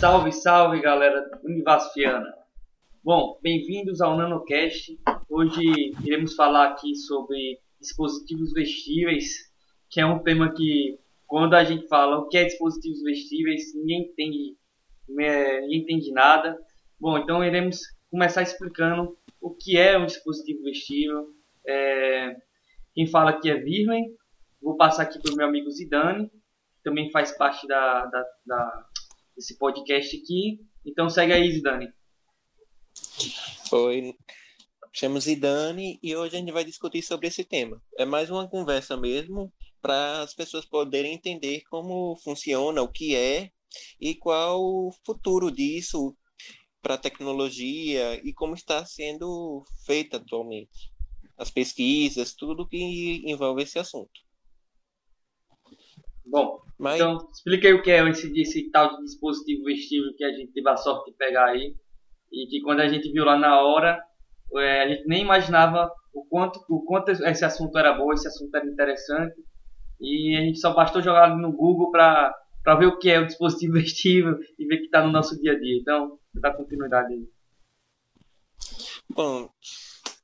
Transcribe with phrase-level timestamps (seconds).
[0.00, 2.32] Salve, salve galera univasfiana!
[3.02, 4.96] Bom, bem-vindos ao NanoCast.
[5.28, 5.60] Hoje
[6.04, 9.26] iremos falar aqui sobre dispositivos vestíveis,
[9.90, 14.02] que é um tema que, quando a gente fala o que é dispositivos vestíveis, ninguém
[14.02, 14.56] entende,
[15.18, 16.56] é, ninguém entende nada.
[17.00, 21.26] Bom, então iremos começar explicando o que é um dispositivo vestível.
[21.66, 22.36] É,
[22.94, 24.04] quem fala aqui é Virlen.
[24.62, 28.87] Vou passar aqui para o meu amigo Zidane, que também faz parte da, da, da,
[29.38, 30.58] desse podcast aqui.
[30.84, 31.88] Então segue aí, Zidane.
[33.70, 34.12] Oi,
[34.92, 37.80] chamo Zidane e hoje a gente vai discutir sobre esse tema.
[37.96, 43.50] É mais uma conversa mesmo para as pessoas poderem entender como funciona, o que é
[44.00, 46.16] e qual o futuro disso
[46.82, 50.90] para a tecnologia e como está sendo feita atualmente.
[51.36, 54.27] As pesquisas, tudo que envolve esse assunto.
[56.30, 56.96] Bom, Mas...
[56.96, 60.52] então explica aí o que é esse, esse tal de dispositivo vestível que a gente
[60.52, 61.74] teve a sorte de pegar aí
[62.30, 63.98] e que quando a gente viu lá na hora,
[64.56, 68.54] é, a gente nem imaginava o quanto, o quanto esse assunto era bom, esse assunto
[68.54, 69.36] era interessante
[70.00, 72.34] e a gente só bastou jogar no Google para
[72.78, 75.58] ver o que é o dispositivo vestível e ver que está no nosso dia a
[75.58, 75.76] dia.
[75.78, 77.28] Então, dá continuidade aí.
[79.10, 79.50] Bom,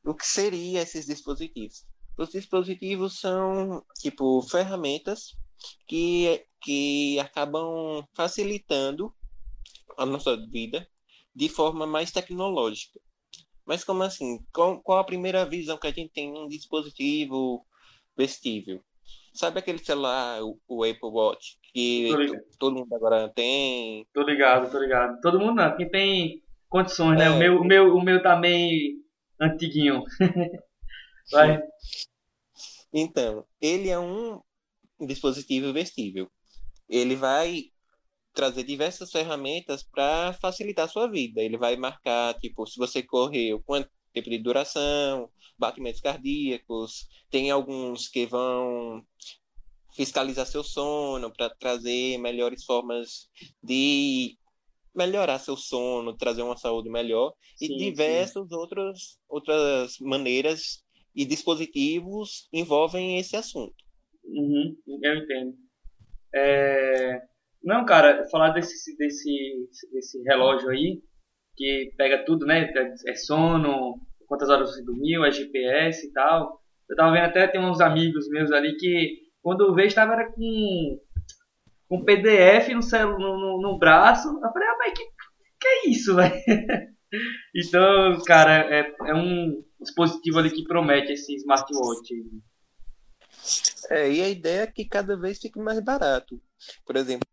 [0.05, 1.87] o que seriam esses dispositivos?
[2.17, 5.37] Os dispositivos são, tipo, ferramentas
[5.87, 9.13] que, que acabam facilitando
[9.97, 10.87] a nossa vida
[11.35, 13.01] de forma mais tecnológica.
[13.67, 14.45] Mas como assim?
[14.53, 17.65] Qual, qual a primeira visão que a gente tem um dispositivo
[18.17, 18.83] vestível?
[19.33, 22.11] Sabe aquele celular, o, o Apple Watch, que
[22.59, 24.07] todo mundo agora tem?
[24.13, 25.21] Tô ligado, tô ligado.
[25.21, 27.31] Todo mundo não, quem tem condições, né?
[27.31, 27.39] O, é.
[27.39, 28.97] meu, o, meu, o meu tá meio
[29.41, 30.05] antiguinho.
[31.33, 31.61] Vai.
[32.93, 34.41] Então, ele é um
[35.01, 36.31] dispositivo vestível.
[36.89, 37.65] Ele vai
[38.33, 41.41] trazer diversas ferramentas para facilitar a sua vida.
[41.41, 48.09] Ele vai marcar, tipo, se você correu, quanto tempo de duração, batimentos cardíacos, tem alguns
[48.09, 49.05] que vão
[49.95, 53.29] fiscalizar seu sono para trazer melhores formas
[53.63, 54.37] de
[54.95, 60.85] melhorar seu sono, trazer uma saúde melhor sim, e diversas outras outras maneiras
[61.15, 63.84] e dispositivos envolvem esse assunto.
[64.27, 65.55] Uhum, eu entendo.
[66.35, 67.23] É...
[67.63, 71.01] Não, cara, falar desse, desse, desse relógio aí,
[71.57, 72.71] que pega tudo, né?
[73.07, 76.61] É sono, quantas horas você dormiu, é GPS e tal.
[76.89, 80.31] Eu tava vendo até, tem uns amigos meus ali que, quando eu vejo, estava era
[80.31, 81.01] com,
[81.89, 84.29] com PDF no, celu, no, no, braço.
[84.29, 86.35] Eu falei, rapaz, que, que é isso, velho?
[87.55, 92.15] então, cara, é, é um dispositivo ali que promete esse smartwatch.
[93.91, 96.41] É, e a ideia é que cada vez fique mais barato.
[96.87, 97.27] Por exemplo,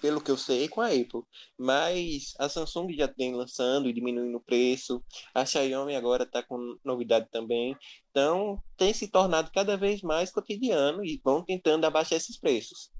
[0.00, 1.22] pelo que eu sei, com a Apple.
[1.58, 5.02] Mas a Samsung já tem lançando e diminuindo o preço.
[5.34, 7.76] A Xiaomi agora está com novidade também.
[8.10, 12.90] Então, tem se tornado cada vez mais cotidiano e vão tentando abaixar esses preços.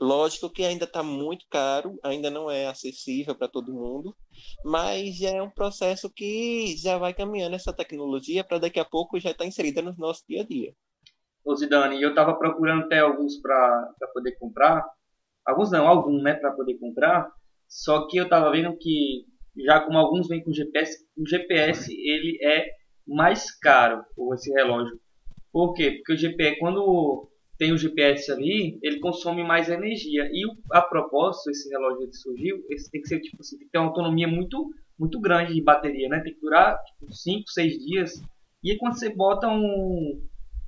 [0.00, 4.16] Lógico que ainda está muito caro, ainda não é acessível para todo mundo,
[4.64, 9.20] mas já é um processo que já vai caminhando essa tecnologia para daqui a pouco
[9.20, 10.74] já estar tá inserida no nosso dia a dia.
[11.44, 14.84] Ô Zidane, eu estava procurando até alguns para poder comprar,
[15.46, 17.30] Alguns não, alguns, né, para poder comprar.
[17.68, 19.24] Só que eu tava vendo que
[19.64, 22.66] já como alguns vêm com GPS, o GPS ele é
[23.06, 24.98] mais caro, esse relógio.
[25.52, 25.92] Por quê?
[25.92, 30.28] Porque o GPS, quando tem o GPS ali, ele consome mais energia.
[30.32, 30.42] E
[30.72, 33.78] a propósito, esse relógio que surgiu, esse tem que ser tipo assim, tem que ter
[33.78, 34.68] uma autonomia muito
[34.98, 36.20] muito grande de bateria, né?
[36.20, 36.78] Tem que durar
[37.10, 38.22] 5, tipo, 6 dias.
[38.62, 40.22] E quando você bota um,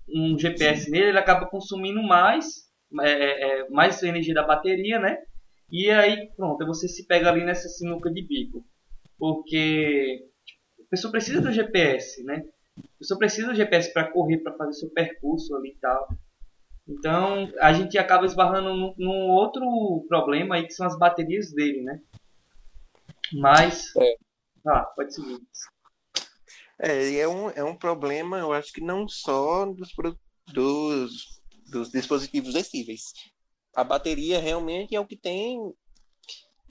[0.08, 2.70] um GPS nele, ele acaba consumindo mais
[3.00, 5.18] é, é, é, mais energia da bateria, né?
[5.70, 8.64] E aí, pronto, você se pega ali nessa sinuca de bico.
[9.18, 10.28] Porque
[10.78, 12.44] a pessoa precisa do GPS, né?
[12.76, 16.08] A pessoa precisa do GPS para correr, para fazer seu percurso ali e tal.
[16.86, 21.82] Então, a gente acaba esbarrando num, num, outro problema aí, que são as baterias dele,
[21.82, 22.00] né?
[23.32, 23.94] Mas...
[23.96, 24.16] É.
[24.66, 25.38] Ah, pode seguir.
[26.82, 29.92] É, é um, é um problema, eu acho que não só dos,
[30.52, 31.42] dos
[31.72, 33.12] dos dispositivos vestíveis.
[33.74, 35.58] A bateria realmente é o que tem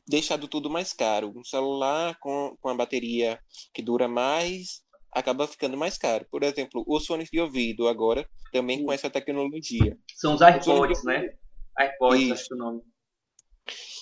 [0.08, 1.34] deixado tudo mais caro.
[1.36, 3.40] Um celular com, com a bateria
[3.74, 6.26] que dura mais acaba ficando mais caro.
[6.30, 9.98] Por exemplo, os fones de ouvido agora também com essa tecnologia.
[10.16, 11.34] São os iPods, né?
[11.78, 12.34] iPods, Isso.
[12.34, 12.82] acho que é o nome.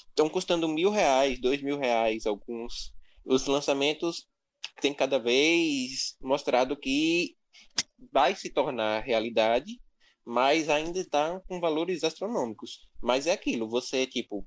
[0.10, 2.94] Estão custando mil reais, dois mil reais alguns.
[3.26, 4.28] Os lançamentos
[4.82, 7.36] têm cada vez mostrado que
[8.12, 9.80] vai se tornar realidade
[10.30, 12.88] mas ainda está com valores astronômicos.
[13.02, 14.46] Mas é aquilo, você, tipo,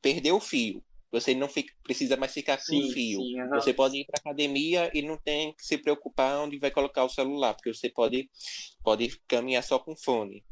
[0.00, 0.82] perdeu o fio.
[1.12, 3.20] Você não fica, precisa mais ficar com sim, fio.
[3.20, 3.50] Sim, uhum.
[3.50, 7.10] Você pode ir para academia e não tem que se preocupar onde vai colocar o
[7.10, 8.30] celular, porque você pode,
[8.82, 10.42] pode caminhar só com fone,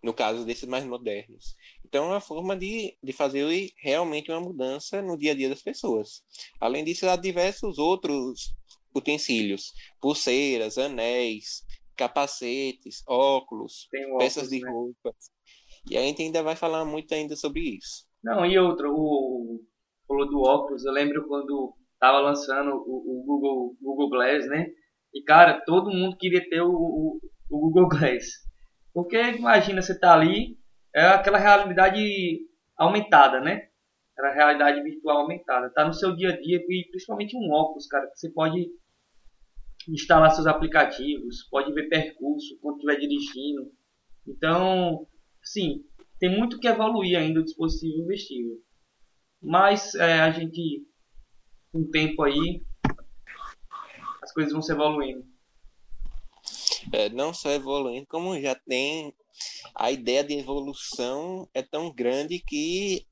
[0.00, 1.56] no caso desses mais modernos.
[1.88, 3.46] Então, é uma forma de, de fazer
[3.82, 6.22] realmente uma mudança no dia a dia das pessoas.
[6.60, 8.54] Além disso, há diversos outros
[8.94, 11.64] utensílios, pulseiras, anéis,
[11.96, 14.70] capacetes, óculos, óculos peças de né?
[14.70, 15.14] roupa.
[15.90, 18.06] E a gente ainda vai falar muito ainda sobre isso.
[18.22, 19.64] Não, e outro, o
[20.06, 24.66] falou do óculos, eu lembro quando tava lançando o, o Google, Google Glass, né?
[25.14, 27.20] E cara, todo mundo queria ter o, o,
[27.50, 28.26] o Google Glass.
[28.92, 30.58] Porque imagina, você tá ali,
[30.94, 32.40] é aquela realidade
[32.76, 33.68] aumentada, né?
[34.18, 35.70] Era realidade virtual aumentada.
[35.70, 38.70] Tá no seu dia a dia e principalmente um óculos, cara, que você pode
[39.88, 43.72] instalar seus aplicativos, pode ver percurso quando estiver dirigindo.
[44.26, 45.06] Então,
[45.42, 45.84] sim,
[46.18, 48.56] tem muito que evoluir ainda o dispositivo investível.
[49.40, 50.84] Mas é, a gente,
[51.72, 52.62] com o tempo aí,
[54.20, 55.24] as coisas vão se evoluindo.
[56.92, 59.14] É, não só evoluindo, como já tem
[59.74, 63.06] a ideia de evolução é tão grande que,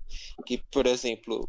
[0.45, 1.49] que por exemplo,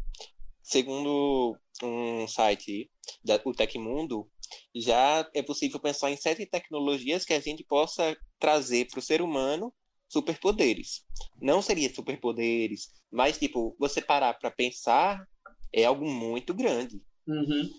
[0.62, 2.90] segundo um site
[3.24, 4.30] da o Tecmundo,
[4.74, 9.20] já é possível pensar em sete tecnologias que a gente possa trazer para o ser
[9.20, 9.72] humano
[10.08, 11.04] superpoderes.
[11.40, 15.26] Não seria superpoderes, mas, tipo, você parar para pensar
[15.72, 17.02] é algo muito grande.
[17.26, 17.70] Uhum.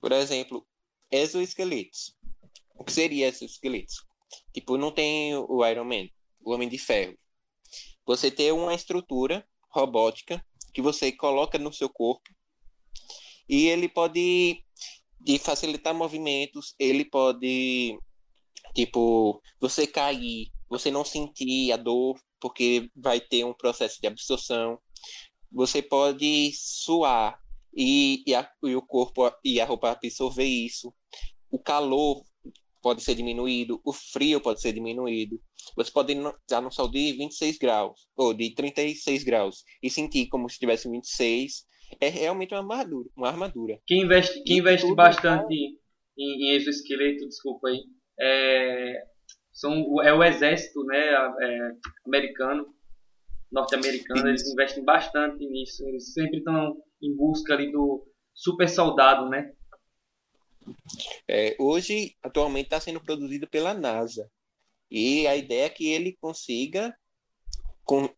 [0.00, 0.66] Por exemplo,
[1.10, 2.16] exoesqueletos.
[2.74, 4.04] O que seria exoesqueletos?
[4.52, 6.08] Tipo, não tem o Iron Man,
[6.40, 7.16] o Homem de Ferro.
[8.06, 12.30] Você tem uma estrutura robótica que você coloca no seu corpo
[13.48, 14.62] e ele pode
[15.20, 17.98] de facilitar movimentos, ele pode
[18.74, 24.78] tipo, você cair, você não sentir a dor, porque vai ter um processo de absorção.
[25.50, 27.40] Você pode suar
[27.74, 30.92] e, e, a, e o corpo e a roupa absorver isso.
[31.50, 32.22] O calor
[32.84, 35.40] pode ser diminuído, o frio pode ser diminuído.
[35.74, 40.50] Você pode estar no sol de 26 graus, ou de 36 graus, e sentir como
[40.50, 41.64] se estivesse 26.
[41.98, 43.08] É realmente uma armadura.
[43.16, 43.80] Uma armadura.
[43.86, 45.78] Quem investe, quem investe bastante em,
[46.18, 47.80] em exoesqueleto, desculpa aí,
[48.20, 49.02] é,
[49.50, 51.70] são, é o exército né, é,
[52.06, 52.66] americano,
[53.50, 55.88] norte-americano, eles investem bastante nisso.
[55.88, 59.52] Eles sempre estão em busca ali do super soldado, né?
[61.28, 64.30] É, hoje, atualmente, está sendo produzido pela NASA.
[64.90, 66.94] E a ideia é que ele consiga
[67.84, 68.08] com,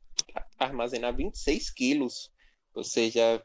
[0.58, 2.30] armazenar 26 quilos.
[2.74, 3.42] Ou seja,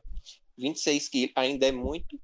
[0.57, 2.19] 26 quilos ainda é muito,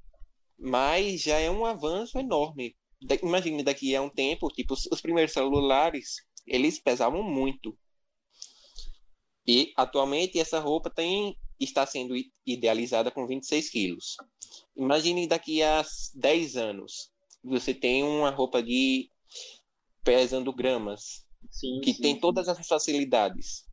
[0.57, 2.75] mas já é um avanço enorme
[3.21, 7.77] imagine daqui a um tempo, tipo, os primeiros celulares, eles pesavam muito.
[9.45, 12.13] E atualmente essa roupa tem está sendo
[12.45, 14.17] idealizada com 26 quilos.
[14.75, 15.83] Imagine daqui a
[16.13, 17.11] 10 anos,
[17.47, 19.09] você tem uma roupa de
[20.03, 22.01] pesando gramas, sim, que sim.
[22.01, 23.65] tem todas as facilidades.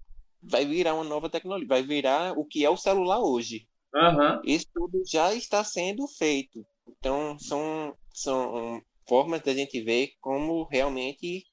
[0.43, 3.67] Vai virar uma nova tecnologia, vai virar o que é o celular hoje.
[3.95, 4.41] Uhum.
[4.45, 6.67] Isso tudo já está sendo feito.
[6.87, 11.45] Então, são, são formas da gente ver como realmente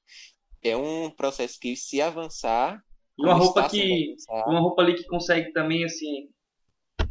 [0.62, 2.82] é um processo que se avançar
[3.18, 4.14] uma roupa que
[4.46, 6.30] uma roupa ali que consegue também assim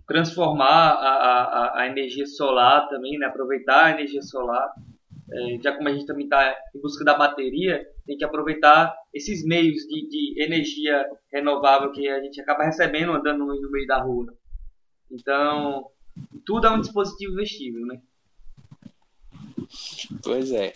[0.08, 4.74] transformar a, a, a energia solar também né aproveitar a energia solar
[5.62, 9.84] já como a gente também está em busca da bateria tem que aproveitar esses meios
[9.84, 14.34] de, de energia renovável que a gente acaba recebendo andando no meio da rua
[15.10, 15.86] então
[16.46, 18.02] tudo é um dispositivo vestível né
[20.24, 20.74] Pois é.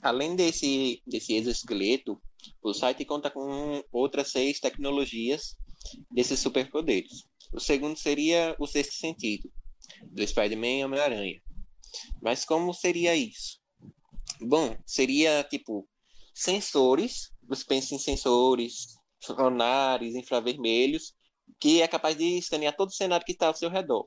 [0.00, 2.20] Além desse, desse exoesqueleto,
[2.62, 5.56] o site conta com outras seis tecnologias
[6.10, 7.24] desses superpoderes.
[7.52, 9.50] O segundo seria o sexto sentido,
[10.04, 11.42] do Spider-Man e Homem-Aranha.
[12.22, 13.58] Mas como seria isso?
[14.40, 15.88] Bom, seria tipo
[16.34, 21.14] sensores, você pensa em sensores sonares, infravermelhos,
[21.58, 24.06] que é capaz de escanear todo o cenário que está ao seu redor.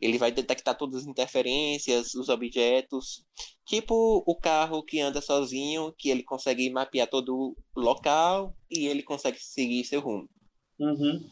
[0.00, 3.26] Ele vai detectar todas as interferências, os objetos,
[3.66, 9.02] tipo o carro que anda sozinho, que ele consegue mapear todo o local e ele
[9.02, 10.28] consegue seguir seu rumo.
[10.78, 11.28] Uhum.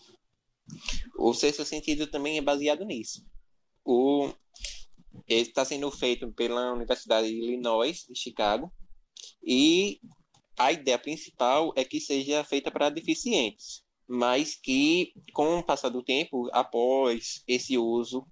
[1.19, 3.25] O sexto sentido também é baseado nisso.
[3.85, 4.31] O
[5.27, 8.73] está sendo feito pela Universidade de Illinois, de Chicago,
[9.43, 10.01] e
[10.59, 16.03] a ideia principal é que seja feita para deficientes, mas que, com o passar do
[16.03, 18.27] tempo, após esse uso,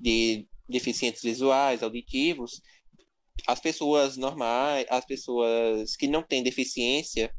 [0.00, 2.60] de deficientes visuais, auditivos,
[3.46, 7.32] as pessoas normais, as pessoas que não têm deficiência,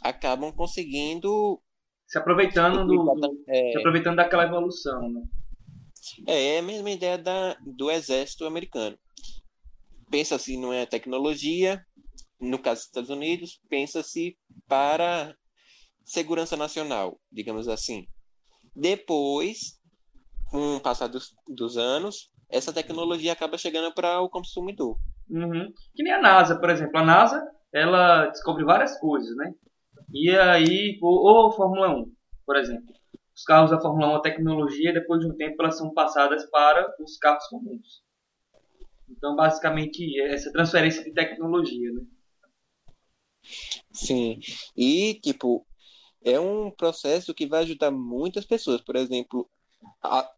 [0.00, 1.60] acabam conseguindo
[2.06, 3.72] se aproveitando do, do é...
[3.72, 5.22] se aproveitando daquela evolução, né?
[6.26, 8.98] É, é a mesma ideia da, do exército americano.
[10.10, 11.84] Pensa-se não é tecnologia,
[12.40, 14.36] no caso dos Estados Unidos, pensa-se
[14.68, 15.34] para
[16.04, 18.06] segurança nacional, digamos assim.
[18.74, 19.80] Depois,
[20.50, 24.98] com o passar dos, dos anos, essa tecnologia acaba chegando para o consumidor.
[25.30, 25.72] Uhum.
[25.94, 26.98] Que nem a NASA, por exemplo.
[26.98, 27.42] A NASA,
[27.72, 29.54] ela descobre várias coisas, né?
[30.12, 32.12] E aí, ou, ou Fórmula 1,
[32.44, 32.92] por exemplo.
[33.42, 36.94] Os carros da Fórmula 1, a tecnologia, depois de um tempo, elas são passadas para
[37.00, 38.04] os carros comuns.
[39.10, 42.02] Então, basicamente, essa transferência de tecnologia, né?
[43.92, 44.38] Sim.
[44.76, 45.66] E, tipo,
[46.24, 48.80] é um processo que vai ajudar muitas pessoas.
[48.80, 49.50] Por exemplo,
[50.00, 50.32] a,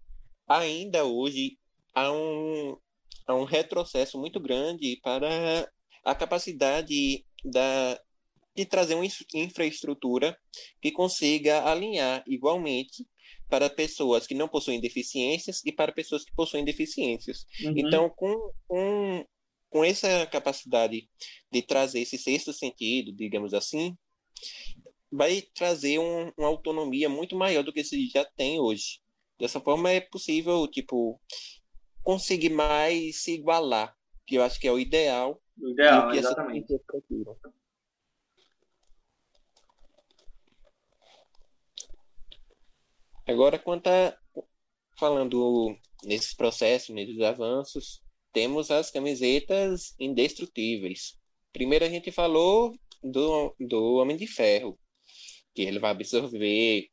[0.49, 1.58] ainda hoje
[1.94, 2.78] há um,
[3.26, 5.68] há um retrocesso muito grande para
[6.02, 8.00] a capacidade da,
[8.54, 10.38] de trazer uma infraestrutura
[10.80, 13.06] que consiga alinhar igualmente
[13.49, 17.46] para pessoas que não possuem deficiências e para pessoas que possuem deficiências.
[17.62, 17.75] Uhum.
[17.76, 19.26] Então, com, com,
[19.68, 21.08] com essa capacidade
[21.50, 23.96] de trazer esse sexto sentido, digamos assim,
[25.11, 29.00] vai trazer um, uma autonomia muito maior do que se já tem hoje.
[29.38, 31.20] Dessa forma é possível, tipo,
[32.02, 33.96] conseguir mais se igualar,
[34.26, 35.40] que eu acho que é o ideal.
[35.58, 36.66] O ideal, exatamente.
[43.26, 44.16] Agora, quanto a,
[44.98, 48.02] falando nesses processos, nesses avanços,
[48.32, 51.18] temos as camisetas indestrutíveis.
[51.52, 54.78] Primeiro a gente falou do, do Homem de Ferro,
[55.54, 56.88] que ele vai absorver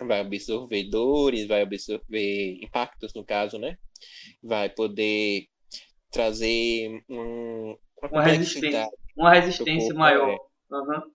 [0.00, 3.78] vai absorver dores, vai absorver impactos no caso, né?
[4.42, 5.46] Vai poder
[6.10, 10.36] trazer um, uma, uma resistência, uma resistência maior.
[10.70, 11.12] Uhum.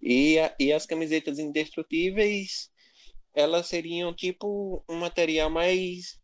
[0.00, 2.71] E, a, e as camisetas indestrutíveis,
[3.34, 6.20] elas seriam tipo um material mais.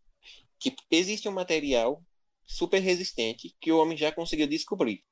[0.58, 2.02] Tipo, existe um material
[2.46, 5.04] super resistente que o homem já conseguiu descobrir.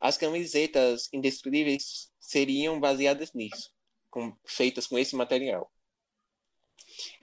[0.00, 3.70] As camisetas indestrutíveis seriam baseadas nisso,
[4.10, 5.70] com, feitas com esse material.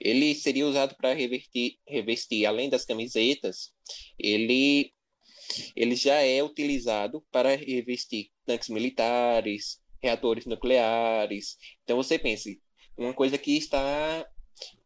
[0.00, 3.72] Ele seria usado para revestir, revestir, além das camisetas,
[4.18, 4.92] ele,
[5.74, 11.58] ele já é utilizado para revestir tanques militares, reatores nucleares.
[11.82, 12.62] Então você pense,
[12.96, 14.26] uma coisa que está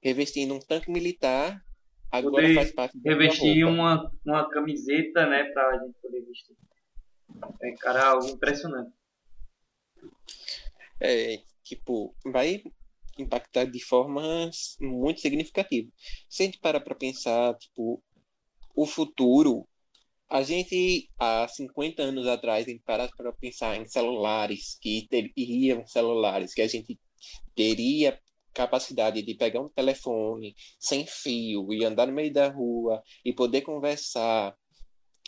[0.03, 1.63] revestindo um tanque militar
[2.11, 6.57] agora poder faz parte da revestir uma, uma camiseta, né, para a gente poder vestir.
[7.63, 8.93] É, cara, algo impressionante.
[11.01, 12.63] É, tipo, vai
[13.19, 15.93] impactar de formas muito significativas.
[16.29, 18.03] Se a gente parar para pensar, tipo,
[18.75, 19.67] o futuro,
[20.29, 25.87] a gente, há 50 anos atrás, a gente parar para pensar em celulares, que teriam
[25.87, 26.99] celulares, que a gente
[27.55, 28.19] teria
[28.53, 33.63] capacidade de pegar um telefone sem fio e andar no meio da rua e poder
[33.63, 34.55] conversar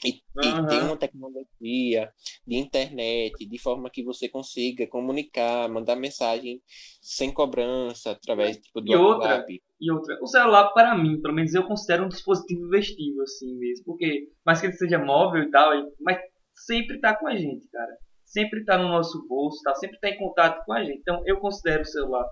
[0.04, 0.64] e, uhum.
[0.64, 2.12] e ter uma tecnologia
[2.46, 6.60] de internet de forma que você consiga comunicar, mandar mensagem
[7.00, 11.54] sem cobrança através tipo, do e outra, e outra, o celular para mim, pelo menos
[11.54, 15.70] eu considero um dispositivo vestível assim mesmo, porque mais que ele seja móvel e tal,
[16.00, 16.18] mas
[16.54, 17.96] sempre está com a gente, cara.
[18.32, 19.74] Sempre está no nosso bolso, tá?
[19.74, 21.00] sempre está em contato com a gente.
[21.00, 22.26] Então eu considero o celular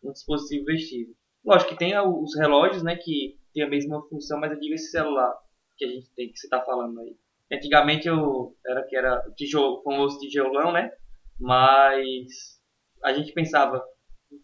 [0.00, 1.12] um dispositivo vestível.
[1.44, 4.92] Lógico que tem os relógios, né, que tem a mesma função, mas eu digo esse
[4.92, 5.34] celular
[5.76, 7.16] que a gente tem, que você está falando aí.
[7.52, 10.92] Antigamente eu era que era tijolo, famoso tijolão, né?
[11.38, 12.60] Mas
[13.02, 13.82] a gente pensava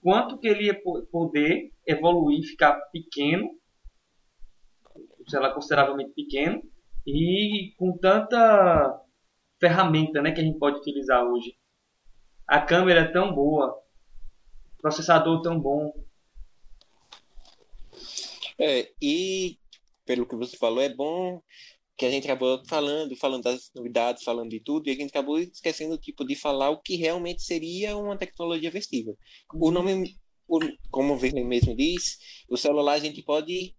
[0.03, 0.83] quanto que ele ia
[1.13, 3.49] poder evoluir, ficar pequeno,
[5.29, 6.61] sei lá, consideravelmente pequeno,
[7.07, 9.01] e com tanta
[9.61, 11.57] ferramenta, né, que a gente pode utilizar hoje.
[12.47, 13.77] A câmera é tão boa,
[14.79, 15.93] processador tão bom.
[18.59, 19.59] É, e
[20.05, 21.43] pelo que você falou, é bom
[21.97, 25.39] que a gente acabou falando, falando das novidades, falando de tudo, e a gente acabou
[25.39, 29.17] esquecendo tipo de falar o que realmente seria uma tecnologia vestível.
[29.55, 30.15] O nome,
[30.47, 30.61] o,
[30.91, 33.75] como o mesmo diz, o celular a gente pode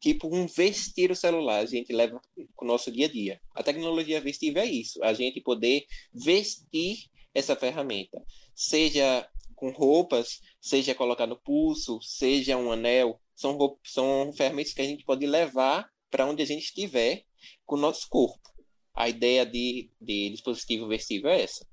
[0.00, 2.20] tipo um vestir o celular, a gente leva
[2.54, 3.40] com o nosso dia a dia.
[3.54, 8.22] A tecnologia vestível é isso, a gente poder vestir essa ferramenta,
[8.54, 14.86] seja com roupas, seja colocar no pulso, seja um anel, são, são ferramentas que a
[14.86, 17.24] gente pode levar para onde a gente estiver
[17.64, 18.50] com o nosso corpo.
[18.94, 21.66] A ideia de, de dispositivo vestível é essa.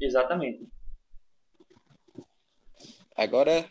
[0.00, 0.66] Exatamente.
[3.14, 3.70] Agora,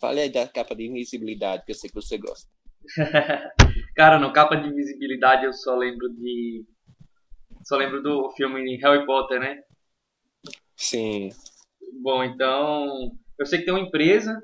[0.00, 2.50] fale aí da capa de invisibilidade, que eu sei que você gosta.
[3.94, 6.64] Cara, no capa de invisibilidade eu só lembro de.
[7.64, 9.62] Só lembro do filme Harry Potter, né?
[10.76, 11.30] Sim.
[12.02, 13.12] Bom, então.
[13.38, 14.40] Eu sei que tem uma empresa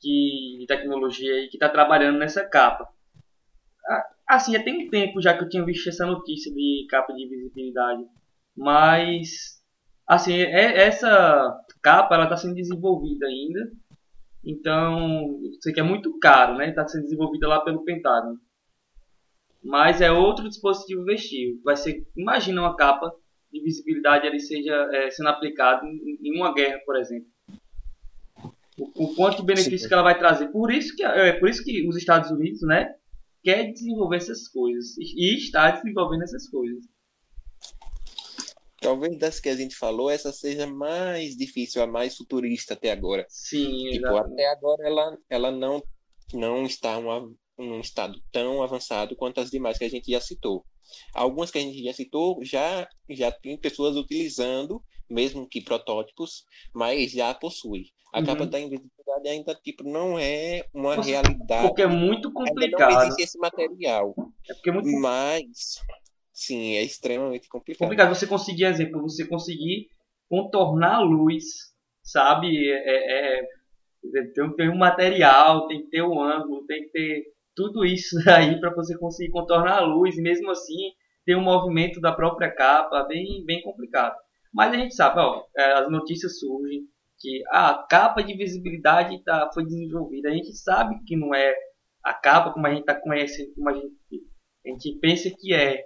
[0.00, 2.88] que, de tecnologia aí que está trabalhando nessa capa.
[4.26, 7.28] Assim, já tem um tempo já que eu tinha visto essa notícia de capa de
[7.28, 8.04] visibilidade,
[8.56, 9.62] mas
[10.06, 13.70] assim, é, essa capa ela está sendo desenvolvida ainda,
[14.44, 16.68] então sei que é muito caro, né?
[16.68, 18.38] Está sendo desenvolvida lá pelo Pentágono,
[19.62, 21.60] mas é outro dispositivo vestível.
[21.64, 23.12] Vai ser, imagina uma capa
[23.50, 27.28] de visibilidade ele seja é, sendo aplicado em, em, uma guerra, por exemplo.
[28.76, 29.88] O, o quanto de benefício Sim.
[29.88, 30.48] que ela vai trazer.
[30.48, 32.92] Por isso que é por isso que os Estados Unidos, né,
[33.42, 36.84] quer desenvolver essas coisas e está desenvolvendo essas coisas.
[38.84, 43.24] Talvez das que a gente falou, essa seja mais difícil, a mais futurista até agora.
[43.30, 45.82] Sim, tipo, até agora ela, ela não,
[46.34, 47.26] não está uma,
[47.58, 50.66] um estado tão avançado quanto as demais que a gente já citou.
[51.14, 57.12] Algumas que a gente já citou já, já tem pessoas utilizando, mesmo que protótipos, mas
[57.12, 57.86] já possui.
[58.12, 58.26] A uhum.
[58.26, 61.68] capa da invisibilidade ainda tipo, não é uma Nossa, realidade.
[61.68, 62.82] Porque é muito complicado.
[62.82, 64.14] Ainda não existe esse material.
[64.46, 65.80] É porque é muito Mas,
[66.34, 67.78] sim, é extremamente complicado.
[67.78, 69.88] Complicado você conseguir, exemplo, você conseguir
[70.28, 71.44] contornar a luz,
[72.02, 72.68] sabe?
[72.68, 73.42] É, é, é
[74.34, 77.22] tem, tem um material, tem que ter o um ângulo, tem que ter
[77.54, 80.92] tudo isso aí para você conseguir contornar a luz e mesmo assim
[81.24, 84.14] ter um movimento da própria capa bem, bem complicado.
[84.52, 86.86] Mas a gente sabe, ó, é, as notícias surgem
[87.18, 90.28] que ah, a capa de visibilidade tá, foi desenvolvida.
[90.28, 91.54] A gente sabe que não é
[92.04, 93.94] a capa como a gente está conhecendo, como a gente,
[94.66, 95.82] a gente pensa que é.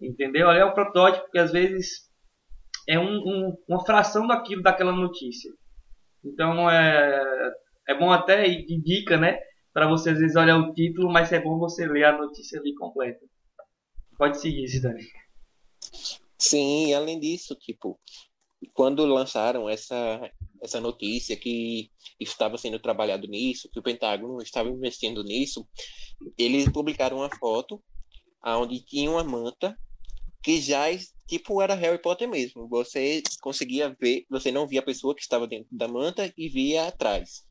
[0.00, 0.50] Entendeu?
[0.50, 2.08] É o protótipo que às vezes
[2.88, 5.50] é um, um, uma fração daquilo daquela notícia.
[6.24, 7.52] Então é,
[7.88, 9.38] é bom até de dica, né?
[9.78, 12.74] para você às vezes olhar o título, mas é bom você ler a notícia ali
[12.74, 13.24] completa.
[14.18, 15.06] Pode seguir, Zidane.
[16.36, 17.96] Sim, além disso, tipo,
[18.74, 20.28] quando lançaram essa
[20.60, 25.64] essa notícia que estava sendo trabalhado nisso, que o Pentágono estava investindo nisso,
[26.36, 27.80] eles publicaram uma foto
[28.44, 29.78] onde tinha uma manta
[30.42, 30.86] que já
[31.26, 32.68] tipo era Harry Potter mesmo.
[32.68, 36.88] Você conseguia ver, você não via a pessoa que estava dentro da manta e via
[36.88, 37.46] atrás.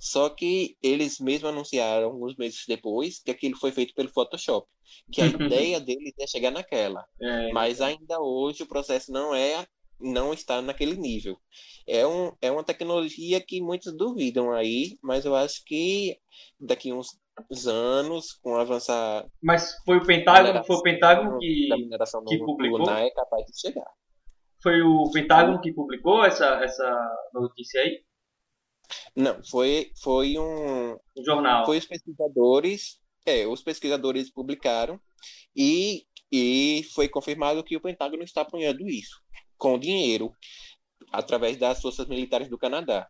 [0.00, 4.66] Só que eles mesmo anunciaram alguns meses depois que aquilo foi feito pelo Photoshop,
[5.12, 7.04] que a ideia deles é chegar naquela.
[7.20, 9.66] É, Mas ainda hoje o processo não é
[10.00, 11.36] não está naquele nível.
[11.86, 16.16] É, um, é uma tecnologia que muitos duvidam aí, mas eu acho que
[16.60, 17.18] daqui uns
[17.66, 19.26] anos, com avançar.
[19.42, 21.68] Mas foi o Pentágono, foi o Pentágono que,
[22.28, 22.90] que publicou.
[22.90, 23.90] é capaz de chegar.
[24.62, 28.02] Foi o Pentágono que publicou essa, essa notícia aí?
[29.14, 30.92] Não, foi, foi um.
[31.16, 31.64] Um jornal.
[31.64, 33.00] Foi os pesquisadores.
[33.26, 34.98] É, os pesquisadores publicaram
[35.54, 39.20] e, e foi confirmado que o Pentágono está apoiando isso
[39.58, 40.32] com dinheiro
[41.12, 43.08] através das forças militares do Canadá.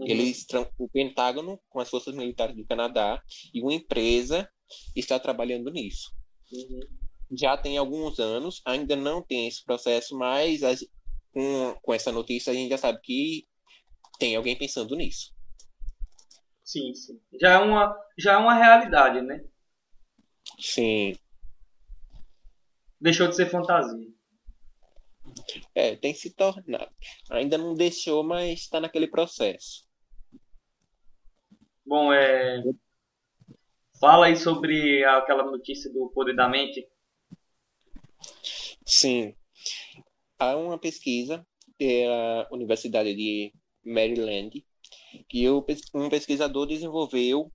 [0.00, 0.06] Uhum.
[0.06, 0.46] Eles,
[0.78, 4.50] o Pentágono, com as forças militares do Canadá, e uma empresa
[4.96, 6.10] está trabalhando nisso.
[6.50, 6.80] Uhum.
[7.38, 10.80] Já tem alguns anos, ainda não tem esse processo, mas as,
[11.32, 13.46] com, com essa notícia a gente já sabe que
[14.18, 15.32] tem alguém pensando nisso.
[16.64, 17.20] Sim, sim.
[17.40, 19.44] Já é uma, já é uma realidade, né?
[20.58, 21.14] Sim.
[22.98, 24.08] Deixou de ser fantasia.
[25.74, 26.90] É, tem se tornado.
[27.30, 29.89] Ainda não deixou, mas está naquele processo.
[31.90, 32.62] Bom, é.
[33.98, 36.86] Fala aí sobre aquela notícia do poder da mente.
[38.86, 39.34] Sim.
[40.38, 41.44] Há uma pesquisa
[41.80, 43.52] da Universidade de
[43.84, 44.64] Maryland,
[45.28, 47.50] que um pesquisador desenvolveu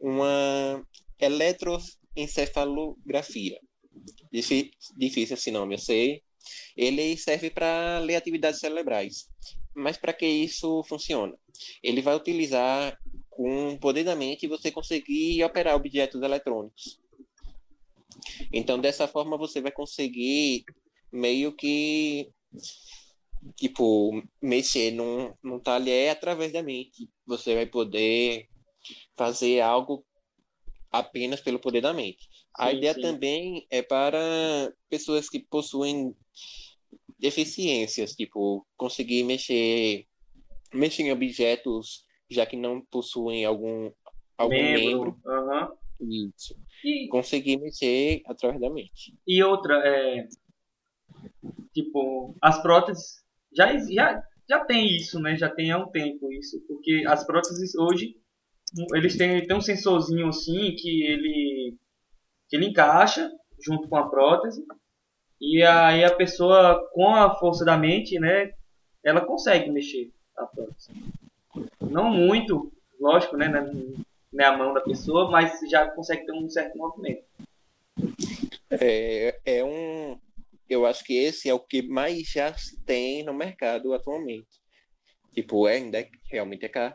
[0.00, 0.84] uma
[1.20, 3.60] eletroencefalografia.
[4.32, 6.24] Difícil esse nome, eu sei.
[6.76, 9.28] Ele serve para ler atividades cerebrais.
[9.72, 11.38] Mas para que isso funciona?
[11.80, 12.98] Ele vai utilizar
[13.38, 16.98] com o poder da mente você conseguir operar objetos eletrônicos.
[18.52, 20.64] Então, dessa forma, você vai conseguir
[21.12, 22.28] meio que
[23.54, 27.08] tipo, mexer num, num talher através da mente.
[27.24, 28.48] Você vai poder
[29.16, 30.04] fazer algo
[30.90, 32.24] apenas pelo poder da mente.
[32.24, 33.02] Sim, a ideia sim.
[33.02, 34.18] também é para
[34.90, 36.12] pessoas que possuem
[37.16, 40.08] deficiências, tipo, conseguir mexer,
[40.74, 43.90] mexer em objetos já que não possuem algum,
[44.36, 45.16] algum membro.
[45.24, 45.78] membro.
[46.00, 46.28] Uhum.
[46.28, 46.56] Isso.
[46.84, 47.08] E...
[47.08, 49.14] Conseguir mexer através da mente.
[49.26, 50.28] E outra, é,
[51.72, 53.22] tipo, as próteses
[53.54, 55.36] já, já, já tem isso, né?
[55.36, 58.16] Já tem há um tempo isso, porque as próteses hoje
[58.94, 61.76] eles têm, têm um sensorzinho assim que ele
[62.48, 64.64] que ele encaixa junto com a prótese
[65.40, 68.52] e aí a pessoa com a força da mente, né,
[69.04, 70.90] ela consegue mexer a prótese.
[71.90, 73.64] Não muito, lógico, né, na,
[74.32, 77.24] na mão da pessoa, mas já consegue ter um certo movimento.
[78.70, 80.18] É, é um,
[80.68, 84.46] eu acho que esse é o que mais já tem no mercado atualmente.
[85.32, 86.94] Tipo, é, ainda é, realmente é caro,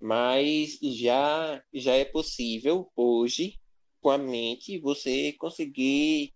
[0.00, 3.58] mas já já é possível hoje
[4.00, 6.32] com a mente você conseguir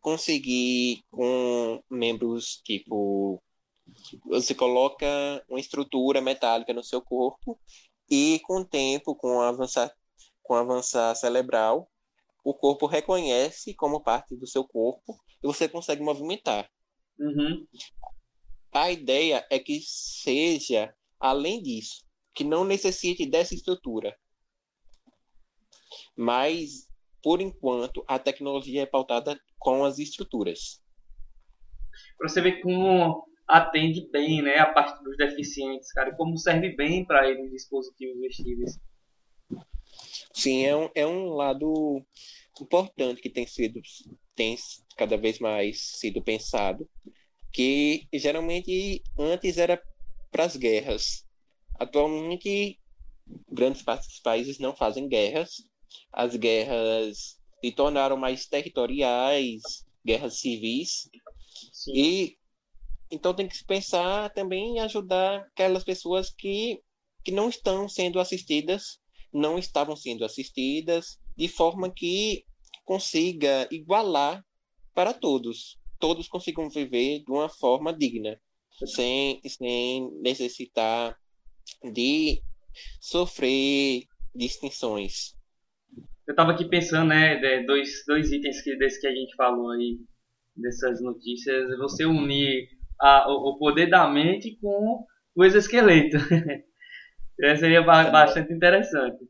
[0.00, 3.42] conseguir com membros tipo
[4.24, 5.06] você coloca
[5.48, 7.58] uma estrutura metálica no seu corpo
[8.10, 9.94] e com o tempo, com avançar,
[10.42, 11.90] com avançar cerebral,
[12.44, 16.68] o corpo reconhece como parte do seu corpo e você consegue movimentar.
[17.18, 17.66] Uhum.
[18.72, 24.16] A ideia é que seja além disso, que não necessite dessa estrutura.
[26.16, 26.88] Mas,
[27.22, 30.82] por enquanto, a tecnologia é pautada com as estruturas.
[32.16, 37.04] Para você ver como atende bem, né, a parte dos deficientes, cara, como serve bem
[37.04, 38.78] para eles dispositivos vestíveis.
[40.32, 42.04] Sim, é um, é um lado
[42.60, 43.80] importante que tem sido
[44.34, 44.56] tem
[44.96, 46.88] cada vez mais sido pensado,
[47.52, 49.82] que geralmente antes era
[50.30, 51.26] para as guerras.
[51.78, 52.78] Atualmente,
[53.50, 55.56] grandes partes dos países não fazem guerras.
[56.12, 59.60] As guerras se tornaram mais territoriais,
[60.04, 61.10] guerras civis.
[61.72, 61.92] Sim.
[61.94, 62.38] E
[63.10, 66.80] então tem que se pensar também em ajudar aquelas pessoas que,
[67.24, 69.00] que não estão sendo assistidas,
[69.32, 72.44] não estavam sendo assistidas, de forma que
[72.84, 74.44] consiga igualar
[74.94, 75.78] para todos.
[75.98, 78.40] Todos consigam viver de uma forma digna,
[78.86, 81.16] sem, sem necessitar
[81.92, 82.42] de
[83.00, 85.34] sofrer distinções.
[86.26, 89.98] Eu estava aqui pensando, né, dois, dois itens que, desse que a gente falou aí,
[90.56, 92.68] dessas notícias, você unir
[93.00, 96.18] a, o, poder da mente com o exoesqueleto.
[97.58, 99.28] seria bastante interessante.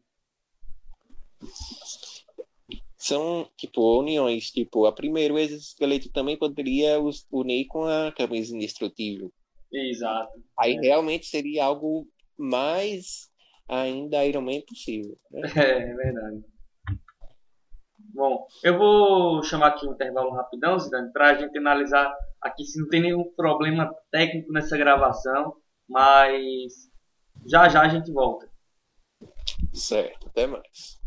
[2.97, 4.51] São, tipo, uniões.
[4.51, 6.99] Tipo, a primeira, o exoesqueleto também poderia
[7.31, 9.33] unir com a camisa indestrutível.
[9.73, 10.33] Exato.
[10.59, 10.81] Aí é.
[10.81, 12.07] realmente seria algo
[12.37, 13.31] mais
[13.69, 15.17] ainda Iron Man possível.
[15.31, 15.43] Né?
[15.57, 16.45] É, é verdade.
[18.13, 22.81] Bom, eu vou chamar aqui um intervalo rapidão, Zidane, para a gente analisar aqui se
[22.81, 25.57] não tem nenhum problema técnico nessa gravação,
[25.89, 26.91] mas
[27.47, 28.49] já já a gente volta.
[29.73, 31.00] Certo, até mais.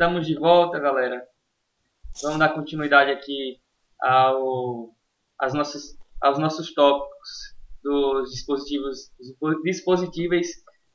[0.00, 1.22] Estamos de volta, galera.
[2.22, 3.60] Vamos dar continuidade aqui
[4.00, 4.94] ao,
[5.38, 9.12] às nossas, aos nossos tópicos dos dispositivos
[9.62, 10.48] dispositíveis,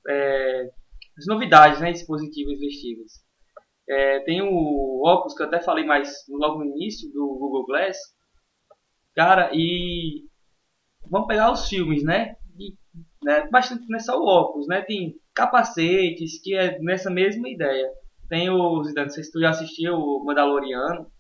[0.09, 0.71] é,
[1.19, 3.11] as novidades, né, dispositivos vestíveis.
[3.87, 7.99] É, tem o óculos que eu até falei mais logo no início do Google Glass,
[9.13, 10.25] cara, e
[11.07, 12.37] vamos pegar os filmes, né?
[12.57, 12.73] E,
[13.23, 14.81] né bastante não é só o óculos, né?
[14.81, 17.87] Tem capacetes que é nessa mesma ideia
[18.27, 21.11] tem o Zidane, não sei se tu já assistiu o Mandaloriano,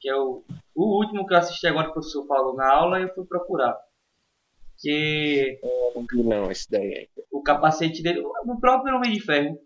[0.00, 0.44] que é o,
[0.74, 3.26] o último que eu assisti agora que o professor falou na aula e eu fui
[3.26, 3.76] procurar.
[4.80, 5.58] Que.
[6.12, 7.08] Não, esse daí é.
[7.32, 9.58] O capacete dele, o próprio Homem de Ferro.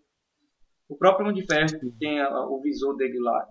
[0.89, 3.47] O próprio Homem de Ferro que tem a, o visor dele lá.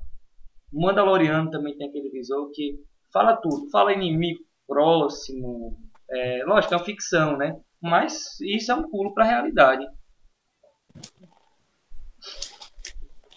[0.72, 2.81] O Mandaloriano também tem aquele visor que
[3.12, 3.70] fala tudo.
[3.70, 5.78] Fala inimigo próximo.
[6.11, 7.61] É, lógico, é uma ficção, né?
[7.81, 9.87] Mas isso é um pulo para a realidade.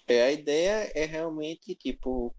[0.08, 2.34] É, a ideia é realmente, tipo,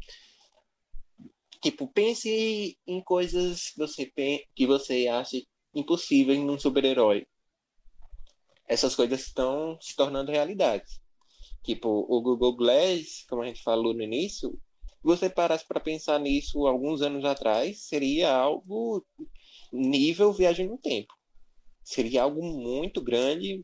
[1.61, 4.11] tipo, pense em coisas que você,
[4.55, 5.37] que você acha
[5.75, 7.27] impossíveis num super-herói.
[8.67, 10.85] Essas coisas estão se tornando realidade.
[11.63, 14.57] Tipo, o Google Glass, como a gente falou no início,
[15.03, 19.05] você parasse para pensar nisso alguns anos atrás, seria algo
[19.71, 21.13] nível viagem no tempo.
[21.83, 23.63] Seria algo muito grande,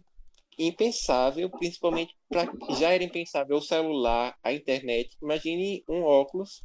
[0.57, 5.17] impensável, principalmente para já era impensável o celular, a internet.
[5.21, 6.63] Imagine um óculos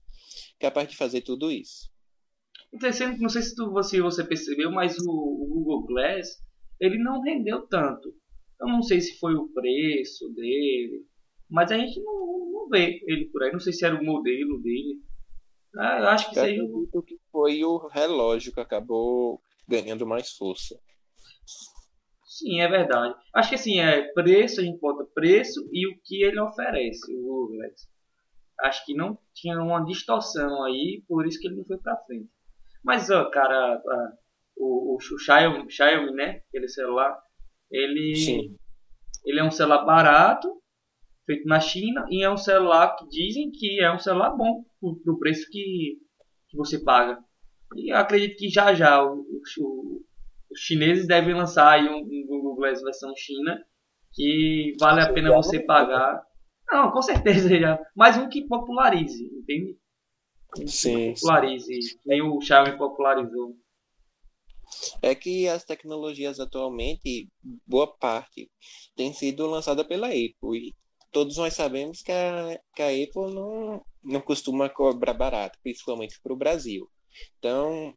[0.58, 1.90] capaz de fazer tudo isso.
[2.72, 6.28] Interessante, não sei se tu, você, você percebeu, mas o, o, Google Glass
[6.78, 8.14] ele não rendeu tanto.
[8.60, 11.06] Eu não sei se foi o preço dele,
[11.48, 13.52] mas a gente não, não vê ele por aí.
[13.52, 15.00] Não sei se era o modelo dele.
[15.76, 16.62] Ah, eu acho que seja.
[16.64, 20.78] o que foi o relógio que acabou ganhando mais força.
[22.38, 23.16] Sim, é verdade.
[23.34, 27.50] Acho que assim, é preço, a gente bota preço e o que ele oferece, o.
[28.60, 32.28] Acho que não tinha uma distorção aí, por isso que ele não foi pra frente.
[32.84, 33.80] Mas, ó, cara,
[34.56, 36.42] o, o Xiaomi, Xiaomi, né?
[36.48, 37.20] Aquele celular,
[37.70, 38.56] ele, Sim.
[39.24, 40.48] ele é um celular barato,
[41.26, 45.18] feito na China, e é um celular que dizem que é um celular bom pro
[45.18, 45.98] preço que,
[46.48, 47.18] que você paga.
[47.76, 49.24] E eu acredito que já já o,
[49.60, 50.04] o,
[50.50, 53.64] os chineses devem lançar aí um, um Google Glass versão China
[54.12, 56.22] que vale a pena você pagar.
[56.70, 57.78] Não, com certeza já.
[57.94, 59.78] Mas um que popularize, entende?
[60.58, 61.14] Um sim.
[61.14, 61.98] popularize, sim.
[62.04, 63.56] nem o Xiaomi popularizou.
[65.00, 67.28] É que as tecnologias atualmente,
[67.66, 68.50] boa parte,
[68.94, 70.58] tem sido lançada pela Apple.
[70.58, 70.74] E
[71.10, 76.32] todos nós sabemos que a, que a Apple não, não costuma cobrar barato, principalmente para
[76.32, 76.88] o Brasil.
[77.38, 77.94] Então,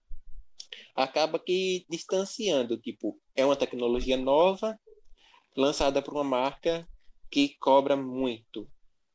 [0.96, 4.78] acaba que distanciando, tipo, é uma tecnologia nova,
[5.56, 6.88] lançada por uma marca
[7.30, 8.70] que cobra muito.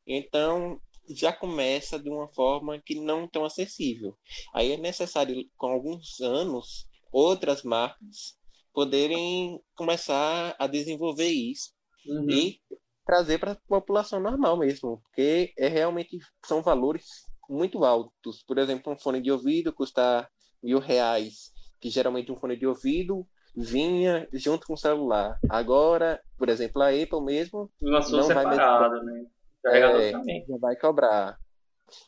[0.06, 4.16] Então, já começa de uma forma que não tão acessível.
[4.52, 8.36] Aí é necessário, com alguns anos, outras marcas
[8.72, 11.72] poderem começar a desenvolver isso
[12.06, 12.30] uhum.
[12.30, 12.60] e
[13.06, 17.06] trazer para a população normal mesmo, porque é realmente são valores
[17.48, 18.42] muito altos.
[18.42, 20.28] Por exemplo, um fone de ouvido custa
[20.66, 23.24] mil reais, que geralmente um fone de ouvido
[23.56, 25.38] vinha junto com o celular.
[25.48, 29.26] Agora, por exemplo, a Apple mesmo lançou não separado, vai né?
[29.64, 30.12] é.
[30.12, 31.38] Já vai cobrar.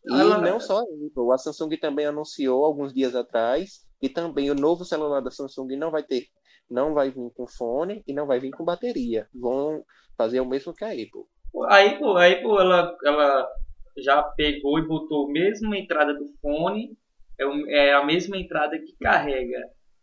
[0.04, 4.50] E ah, não só a Apple, a Samsung também anunciou alguns dias atrás e também
[4.50, 6.26] o novo celular da Samsung não vai ter,
[6.68, 9.28] não vai vir com fone e não vai vir com bateria.
[9.32, 9.84] Vão
[10.16, 11.24] fazer o mesmo que a Apple.
[11.68, 13.48] A Apple, a Apple ela, ela
[13.96, 16.98] já pegou e botou a mesma entrada do fone,
[17.38, 19.62] é, é a mesma entrada que carrega.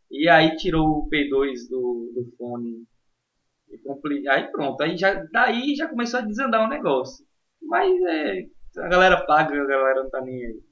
[0.09, 2.85] E aí tirou o P2 do, do fone.
[4.29, 7.25] Aí pronto, aí já, daí já começou a desandar o negócio.
[7.61, 8.45] Mas é,
[8.77, 10.63] a galera paga, a galera não tá nem aí.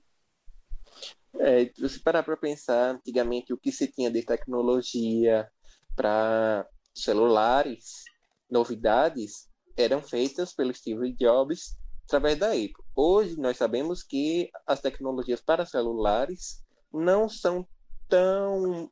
[1.40, 5.50] É, se parar para pensar, antigamente o que se tinha de tecnologia
[5.96, 8.04] para celulares,
[8.50, 12.74] novidades, eram feitas pelo Steve Jobs através da Apple.
[12.96, 17.68] Hoje nós sabemos que as tecnologias para celulares não são
[18.08, 18.92] tão,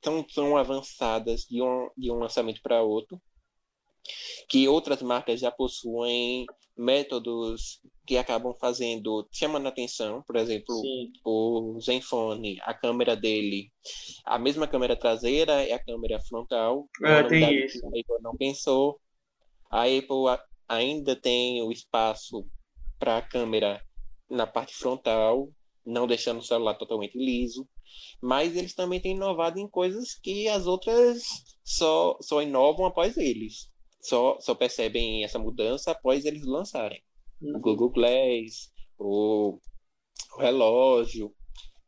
[0.00, 3.20] tão, tão avançadas de um, de um lançamento para outro,
[4.48, 11.12] que outras marcas já possuem métodos que acabam fazendo, chamando a atenção, por exemplo, Sim.
[11.24, 13.72] o Zenfone, a câmera dele,
[14.24, 17.82] a mesma câmera traseira é a câmera frontal, ah, tem isso.
[17.86, 19.00] a Apple não pensou.
[19.70, 20.28] A Apple
[20.68, 22.46] ainda tem o espaço
[22.98, 23.82] para a câmera
[24.30, 25.48] na parte frontal,
[25.84, 27.68] não deixando o celular totalmente liso,
[28.20, 31.22] mas eles também têm inovado em coisas que as outras
[31.62, 33.68] só, só inovam após eles
[34.04, 37.02] só, só percebem essa mudança após eles lançarem.
[37.40, 37.56] Uhum.
[37.56, 39.58] O Google Glass, o,
[40.36, 41.34] o relógio,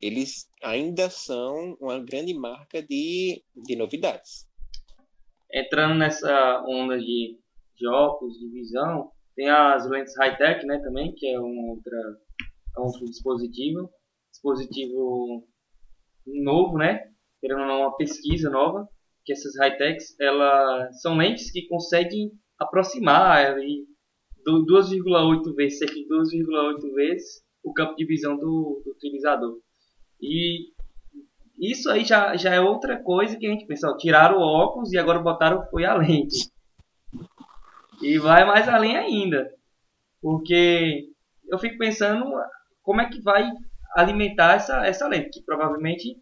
[0.00, 4.48] eles ainda são uma grande marca de, de novidades.
[5.52, 7.38] Entrando nessa onda de,
[7.76, 11.96] de óculos, de visão, tem as lentes high-tech, né, também, que é outra,
[12.76, 13.90] é um outro dispositivo.
[14.30, 15.46] Dispositivo
[16.26, 17.10] novo, né,
[17.40, 18.88] querendo ou não, uma pesquisa nova,
[19.24, 23.84] que essas high-techs elas são lentes que conseguem aproximar e
[24.46, 29.58] 2,8 vezes, cerca de 2,8 vezes o campo de visão do, do, utilizador.
[30.20, 30.72] E
[31.58, 34.92] isso aí já, já é outra coisa que a gente pensa, ó, tiraram o óculos
[34.92, 36.48] e agora botaram foi a lente.
[38.02, 39.52] E vai mais além ainda.
[40.20, 41.08] Porque
[41.48, 42.24] eu fico pensando
[42.82, 43.50] como é que vai
[43.94, 46.16] alimentar essa, essa lente, que provavelmente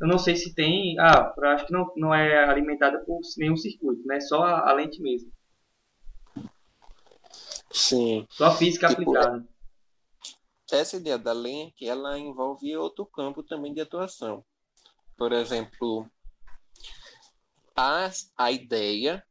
[0.00, 0.98] eu não sei se tem.
[0.98, 4.20] Ah, eu acho que não, não é alimentada por nenhum circuito, né?
[4.20, 5.32] Só a, a lente mesmo.
[7.70, 8.26] Sim.
[8.30, 9.44] Só a física tipo, aplicada.
[10.70, 14.44] Essa ideia da lente, ela envolve outro campo também de atuação.
[15.16, 16.08] Por exemplo,
[17.76, 19.24] a, a ideia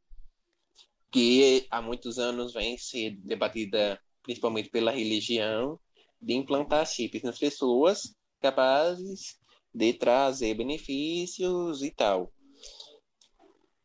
[1.14, 5.78] que há muitos anos vem ser debatida principalmente pela religião
[6.20, 9.38] de implantar chips nas pessoas capazes
[9.72, 12.32] de trazer benefícios e tal.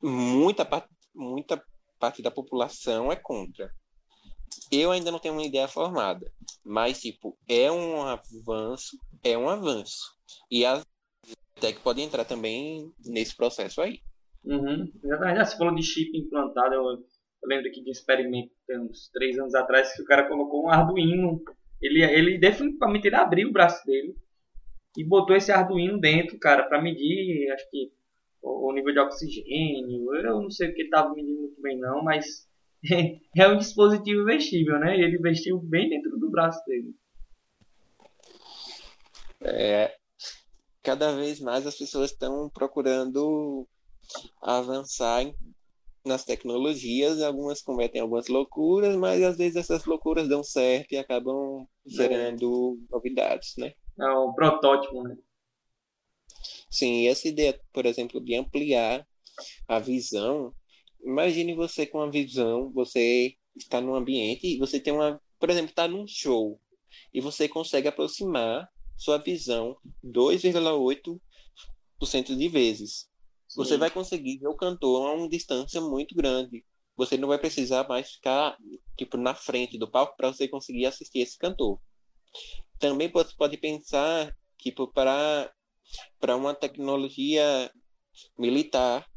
[0.02, 0.68] Muita,
[1.14, 1.64] muita
[2.00, 3.72] parte da população é contra.
[4.72, 6.34] Eu ainda não tenho uma ideia formada,
[6.66, 10.18] mas tipo, é um avanço, é um avanço.
[10.50, 10.84] E a
[11.62, 14.02] Tech pode entrar também nesse processo aí.
[14.44, 14.92] Uhum.
[15.04, 17.06] Já se falou de chip implantado, eu,
[17.42, 20.70] eu lembro aqui de um experimento uns três anos atrás que o cara colocou um
[20.70, 21.42] Arduino.
[21.82, 24.16] Ele, ele definitivamente ele abriu o braço dele
[24.98, 27.92] e botou esse Arduino dentro, cara, para medir, acho que
[28.42, 30.14] o, o nível de oxigênio.
[30.16, 32.48] Eu não sei o que ele estava medindo muito bem não, mas
[33.38, 34.98] é um dispositivo vestível, né?
[35.00, 36.94] Ele vestiu bem dentro do braço dele.
[39.42, 39.96] É,
[40.84, 43.66] cada vez mais as pessoas estão procurando
[44.42, 45.34] avançar em,
[46.10, 47.22] nas tecnologias.
[47.22, 52.94] Algumas cometem algumas loucuras, mas às vezes essas loucuras dão certo e acabam gerando é.
[52.94, 53.72] novidades, né?
[54.00, 55.16] É um protótipo, né?
[56.70, 59.06] Sim, essa ideia, por exemplo, de ampliar
[59.68, 60.54] a visão.
[61.02, 65.70] Imagine você com uma visão, você está num ambiente e você tem uma, por exemplo,
[65.70, 66.60] está num show
[67.14, 68.68] e você consegue aproximar
[68.98, 73.09] sua visão 2,8% de vezes.
[73.56, 76.64] Você vai conseguir ver o cantor a uma distância muito grande.
[76.96, 78.58] Você não vai precisar mais ficar
[78.98, 81.80] tipo na frente do palco para você conseguir assistir esse cantor.
[82.78, 85.52] Também pode, pode pensar tipo para
[86.20, 87.72] para uma tecnologia
[88.38, 89.10] militar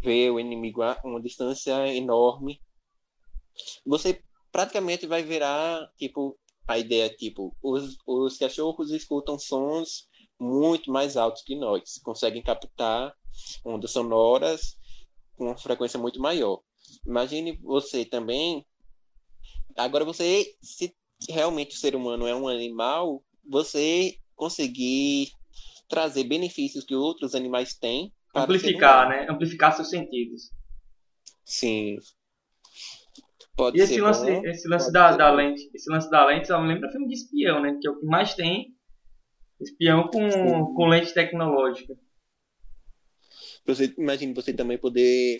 [0.00, 2.60] ver o inimigo a uma distância enorme.
[3.84, 11.16] Você praticamente vai virar tipo a ideia tipo os, os cachorros escutam sons muito mais
[11.16, 13.14] altos que nós, conseguem captar
[13.64, 14.76] ondas sonoras
[15.36, 16.60] com uma frequência muito maior.
[17.06, 18.64] Imagine você também.
[19.76, 20.94] Agora você, se
[21.28, 25.30] realmente o ser humano é um animal, você conseguir
[25.88, 28.12] trazer benefícios que outros animais têm.
[28.34, 29.26] Amplificar, né?
[29.30, 30.50] Amplificar seus sentidos.
[31.44, 31.96] Sim.
[33.56, 36.60] Pode e esse lance, bom, esse lance da, da lente, esse lance da lente, só
[36.60, 37.78] me lembra filme de espião, né?
[37.80, 38.74] Que é o que mais tem
[39.60, 41.96] espião com, com lente tecnológica.
[43.66, 45.36] Você imagine você também poder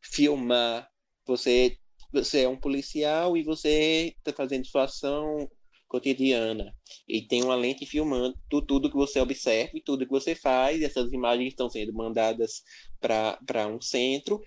[0.00, 0.88] filmar,
[1.26, 1.76] você
[2.12, 5.48] você é um policial e você está fazendo sua ação
[5.88, 6.74] cotidiana
[7.08, 10.82] e tem uma lente filmando tudo, que você observa e tudo que você faz.
[10.82, 12.62] Essas imagens estão sendo mandadas
[13.00, 14.42] para um centro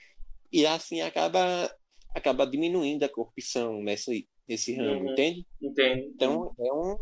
[0.52, 1.72] e assim acaba
[2.14, 5.12] acaba diminuindo a corrupção nesse, nesse ramo, uhum.
[5.12, 5.46] entende?
[5.62, 6.12] Entendo.
[6.14, 6.98] Então é um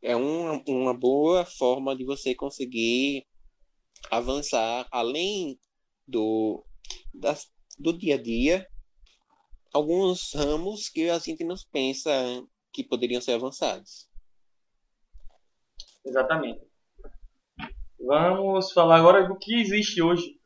[0.00, 3.26] é um, uma boa forma de você conseguir
[4.10, 5.58] avançar além
[6.06, 6.64] do
[7.12, 8.66] das, do dia a dia
[9.72, 12.10] alguns ramos que a gente não pensa
[12.72, 14.08] que poderiam ser avançados.
[16.04, 16.66] Exatamente.
[18.00, 20.40] Vamos falar agora do que existe hoje.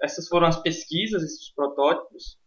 [0.00, 2.38] Essas foram as pesquisas, esses protótipos.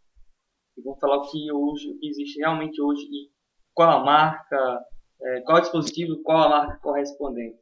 [0.76, 3.30] E vamos falar o que hoje o que existe realmente hoje e
[3.74, 4.84] qual a marca,
[5.20, 7.61] é, qual dispositivo, qual a marca correspondente.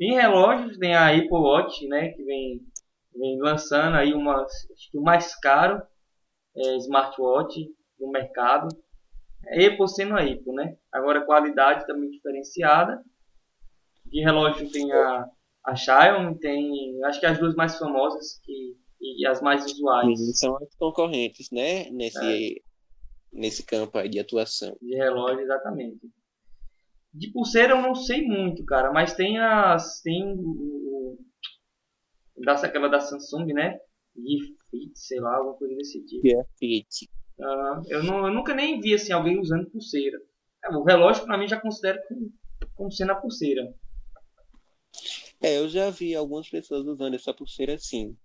[0.00, 2.60] Em relógios tem a Apple Watch, né, que vem,
[3.14, 5.82] vem lançando aí uma, acho que o mais caro
[6.56, 7.68] é, smartwatch
[8.00, 8.68] no mercado
[9.48, 10.76] Apple sendo a Apple, né?
[10.92, 13.02] Agora qualidade também diferenciada.
[14.06, 15.26] De relógio tem a,
[15.64, 20.38] a Xiaomi, tem acho que as duas mais famosas que, e as mais usuais.
[20.38, 21.90] são as concorrentes, né?
[21.90, 22.60] Nesse, é.
[23.32, 24.76] nesse campo aí de atuação.
[24.80, 26.00] De relógio, exatamente.
[27.12, 30.00] De pulseira eu não sei muito, cara, mas tem as.
[30.00, 31.18] Tem o.
[32.38, 33.78] da, aquela da Samsung, né?
[34.16, 36.26] Gear Fit, sei lá, alguma coisa desse tipo.
[36.26, 37.10] Gear Fit.
[37.38, 40.18] Uh, eu, não, eu, nunca nem vi assim, alguém usando pulseira.
[40.64, 42.32] É, o relógio, para mim, já considero como,
[42.74, 43.74] como sendo a pulseira.
[45.42, 48.16] É, eu já vi algumas pessoas usando essa pulseira assim.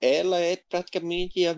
[0.00, 1.56] Ela é praticamente a,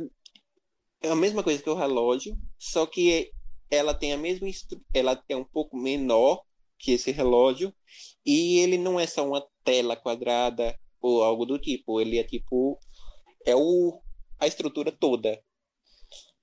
[1.03, 3.33] é a mesma coisa que o relógio, só que
[3.73, 4.47] ela tem a mesma
[4.93, 6.45] ela é um pouco menor
[6.79, 7.75] que esse relógio
[8.25, 12.79] e ele não é só uma tela quadrada ou algo do tipo, ele é tipo
[13.47, 14.01] é o
[14.39, 15.43] a estrutura toda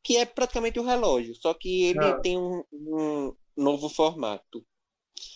[0.04, 2.20] que é praticamente o relógio, só que ele ah.
[2.20, 4.66] tem um, um, novo formato.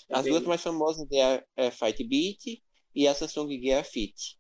[0.10, 0.30] As Entendi.
[0.30, 2.62] duas mais famosas é a, é a Fight Beat
[2.96, 4.40] e a Samsung Gear Fit.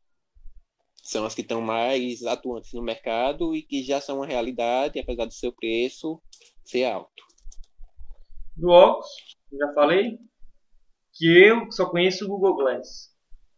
[1.04, 5.26] São as que estão mais atuantes no mercado e que já são uma realidade, apesar
[5.26, 6.22] do seu preço
[6.64, 7.33] ser alto.
[8.56, 9.08] Do óculos,
[9.52, 10.20] já falei,
[11.14, 13.12] que eu só conheço o Google Glass.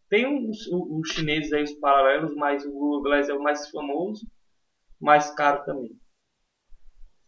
[0.09, 4.27] Tem os, os chineses aí, os paralelos, mas o Google Glass é o mais famoso,
[4.99, 5.97] mais caro também.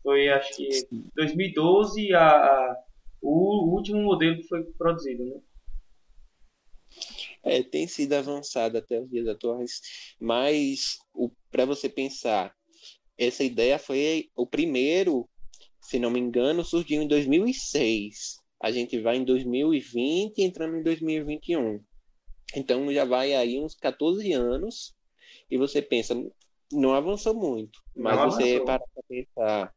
[0.04, 0.70] Foi, acho que,
[1.16, 2.84] 2012 a, a
[3.22, 5.42] o, último modelo que foi produzido, né?
[7.44, 9.82] É, tem sido avançado até os dias atuais,
[10.20, 10.98] mas
[11.52, 12.56] para você pensar,
[13.18, 15.28] essa ideia foi o primeiro,
[15.88, 18.42] se não me engano, surgiu em 2006.
[18.62, 21.82] A gente vai em 2020 entrando em 2021.
[22.58, 24.94] Então já vai aí uns 14 anos
[25.50, 26.14] e você pensa,
[26.74, 28.66] não avançou muito, mas não você avançou.
[28.66, 29.74] para pensar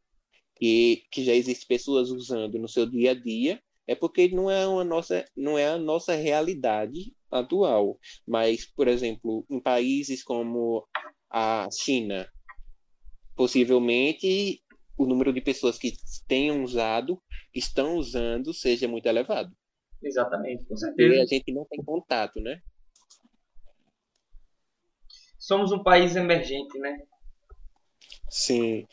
[0.56, 4.66] que, que já existem pessoas usando no seu dia a dia, é porque não é,
[4.66, 7.96] uma nossa, não é a nossa realidade atual.
[8.26, 10.84] Mas, por exemplo, em países como
[11.30, 12.28] a China,
[13.36, 14.60] possivelmente
[15.00, 15.94] o número de pessoas que
[16.28, 17.18] tenham usado,
[17.50, 19.50] que estão usando, seja muito elevado.
[20.02, 21.14] Exatamente, com certeza.
[21.14, 22.60] E a gente não tem contato, né?
[25.38, 26.98] Somos um país emergente, né?
[28.28, 28.86] Sim.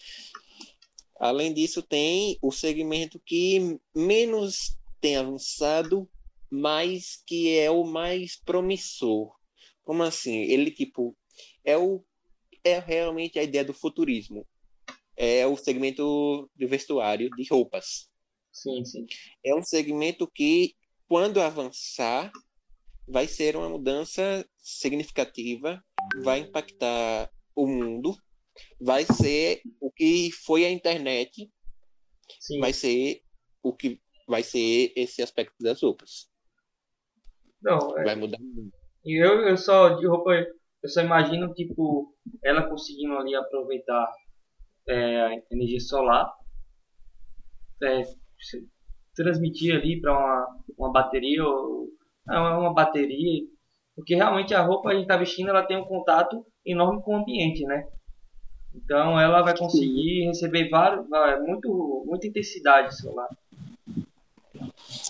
[1.20, 6.10] Além disso, tem o segmento que menos tem avançado,
[6.49, 9.36] mas que é o mais promissor.
[9.84, 10.38] Como assim?
[10.43, 11.18] Ele, tipo,
[11.66, 12.01] é, o,
[12.64, 14.47] é realmente a ideia do futurismo.
[15.18, 18.09] É o segmento do vestuário, de roupas.
[18.51, 19.05] Sim, sim.
[19.43, 20.76] É um segmento que,
[21.07, 22.32] quando avançar,
[23.07, 25.84] vai ser uma mudança significativa,
[26.24, 28.15] vai impactar o mundo,
[28.80, 31.49] vai ser o que foi a internet,
[32.39, 32.59] Sim.
[32.59, 33.22] vai ser
[33.63, 36.30] o que vai ser esse aspecto das roupas.
[37.61, 38.03] Não, é...
[38.03, 38.76] vai mudar muito.
[39.05, 42.13] E eu, eu só de roupa, eu só imagino tipo
[42.43, 44.11] ela conseguindo ali aproveitar
[44.88, 46.31] é, energia solar,
[47.83, 48.03] é,
[49.15, 51.88] transmitir ali para uma, uma bateria ou
[52.29, 53.47] é uma bateria,
[53.95, 57.17] porque realmente a roupa a gente está vestindo ela tem um contato enorme com o
[57.17, 57.88] ambiente, né?
[58.75, 61.07] Então ela vai conseguir receber vários,
[61.39, 63.29] muito, muita intensidade solar.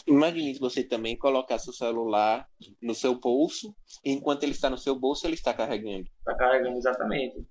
[0.06, 2.48] Imagine se você também colocar seu celular
[2.82, 6.08] no seu bolso, e enquanto ele está no seu bolso, ele está carregando.
[6.20, 7.46] Está carregando, exatamente.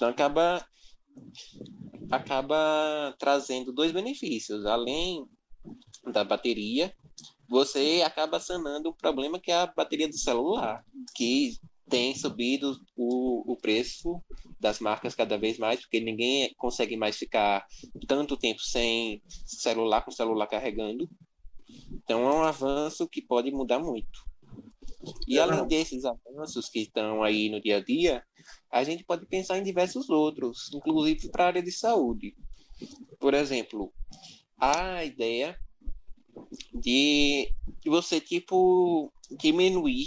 [0.00, 0.66] Então acaba,
[2.10, 4.64] acaba trazendo dois benefícios.
[4.64, 5.26] Além
[6.10, 6.90] da bateria,
[7.46, 10.82] você acaba sanando o problema que é a bateria do celular,
[11.14, 14.22] que tem subido o, o preço
[14.58, 17.66] das marcas cada vez mais, porque ninguém consegue mais ficar
[18.08, 21.06] tanto tempo sem celular, com o celular carregando.
[21.92, 24.30] Então é um avanço que pode mudar muito.
[25.28, 28.24] E além desses avanços que estão aí no dia a dia,
[28.70, 32.36] a gente pode pensar em diversos outros, inclusive para a área de saúde.
[33.18, 33.92] Por exemplo,
[34.58, 35.58] a ideia
[36.74, 37.52] de
[37.84, 40.06] você tipo diminuir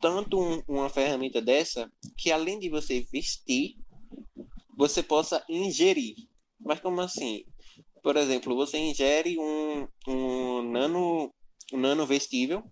[0.00, 3.76] tanto um, uma ferramenta dessa que além de você vestir,
[4.76, 6.14] você possa ingerir.
[6.60, 7.44] Mas como assim?
[8.02, 11.32] Por exemplo, você ingere um, um nano
[11.72, 12.62] um nano vestível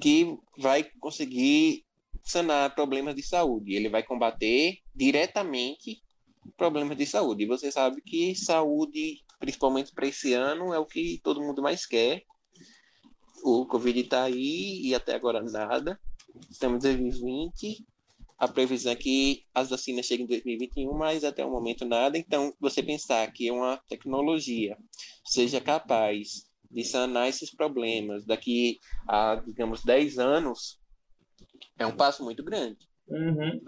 [0.00, 1.84] que vai conseguir
[2.30, 3.74] sanar problemas de saúde.
[3.74, 6.00] Ele vai combater diretamente
[6.56, 7.44] problemas de saúde.
[7.44, 11.86] E você sabe que saúde, principalmente para esse ano, é o que todo mundo mais
[11.86, 12.24] quer
[13.42, 15.98] o Covid está aí e até agora nada.
[16.50, 17.86] Estamos em 2020.
[18.38, 22.16] A previsão é que as vacinas cheguem em 2021, mas até o momento nada.
[22.16, 24.76] Então, você pensar que uma tecnologia
[25.24, 30.79] seja capaz de sanar esses problemas daqui a, digamos, 10 anos,
[31.78, 32.88] é um passo muito grande.
[33.08, 33.60] Uhum.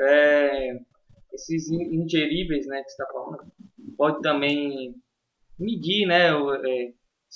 [0.00, 0.78] É,
[1.32, 3.50] esses ingeríveis né, que está falando,
[3.96, 4.94] pode também
[5.58, 6.92] medir né, é,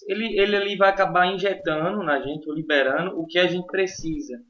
[0.06, 4.42] ele, ele ali vai acabar injetando na gente, ou liberando o que a gente precisa.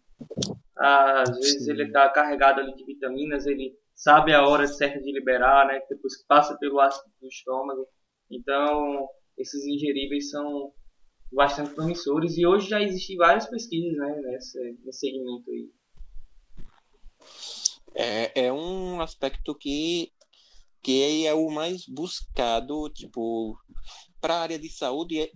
[0.77, 1.71] Às vezes Sim.
[1.71, 5.81] ele está carregado ali de vitaminas, ele sabe a hora certa de liberar, né?
[5.89, 7.87] Depois que passa pelo ácido do estômago.
[8.31, 9.09] Então,
[9.39, 10.73] esses ingeríveis são
[11.33, 14.21] bastante promissores e hoje já existem várias pesquisas, né?
[14.23, 15.71] Nesse, nesse segmento aí.
[17.95, 20.13] É, é um aspecto que
[20.83, 23.59] que é o mais buscado, tipo,
[24.21, 25.33] para a área de saúde e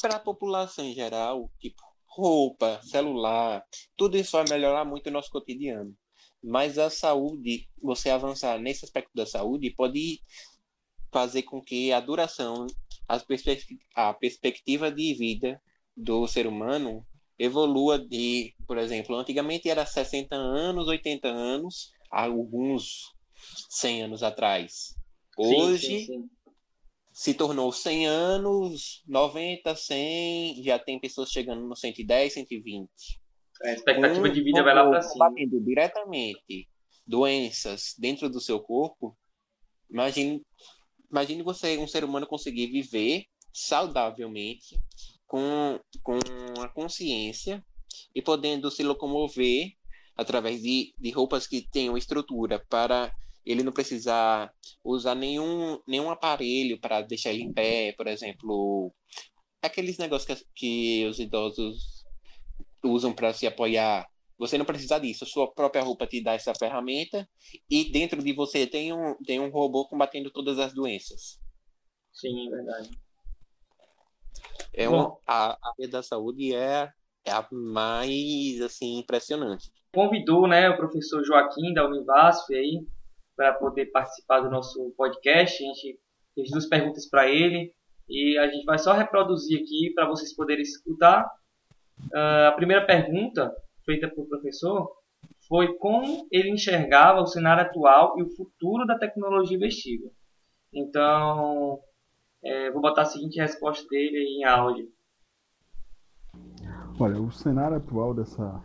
[0.00, 1.82] para a população em geral, tipo
[2.16, 3.62] roupa, celular,
[3.94, 5.94] tudo isso vai melhorar muito o nosso cotidiano.
[6.42, 10.22] Mas a saúde, você avançar nesse aspecto da saúde, pode
[11.12, 12.66] fazer com que a duração,
[13.94, 15.60] a perspectiva de vida
[15.96, 17.06] do ser humano
[17.38, 23.12] evolua de, por exemplo, antigamente era 60 anos, 80 anos, alguns
[23.68, 24.94] 100 anos atrás.
[25.36, 26.36] Hoje sim, sim, sim
[27.16, 32.90] se tornou 100 anos, 90, 100, já tem pessoas chegando no 110, 120.
[33.64, 35.24] A expectativa um, de vida vai lá para cima.
[35.24, 36.68] Combatendo diretamente
[37.06, 39.16] doenças dentro do seu corpo,
[39.90, 40.44] imagine,
[41.10, 44.78] imagine você, um ser humano, conseguir viver saudavelmente,
[45.26, 46.18] com, com
[46.60, 47.64] a consciência
[48.14, 49.72] e podendo se locomover
[50.16, 53.12] através de, de roupas que tenham estrutura para
[53.44, 54.52] ele não precisar
[54.82, 58.92] usar nenhum, nenhum aparelho para deixar ele em pé, por exemplo,
[59.62, 62.04] aqueles negócios que, que os idosos
[62.82, 64.06] usam para se apoiar.
[64.38, 67.26] Você não precisa disso, a sua própria roupa te dá essa ferramenta
[67.70, 71.40] e dentro de você tem um, tem um robô combatendo todas as doenças.
[72.12, 72.90] Sim, é verdade.
[74.74, 76.92] É uma, a, a área da saúde é,
[77.24, 79.70] é a mais assim impressionante.
[79.94, 82.86] Convidou, né, o professor Joaquim da Univasf aí
[83.34, 85.62] para poder participar do nosso podcast.
[85.62, 85.98] A gente
[86.34, 87.72] fez duas perguntas para ele
[88.06, 91.24] e a gente vai só reproduzir aqui para vocês poderem escutar.
[92.12, 93.50] Uh, a primeira pergunta
[93.86, 94.90] feita pelo professor
[95.48, 100.12] foi como ele enxergava o cenário atual e o futuro da tecnologia vestível.
[100.74, 101.80] Então,
[102.44, 104.92] é, vou botar a seguinte resposta dele em áudio.
[106.98, 108.62] Olha, o cenário atual dessa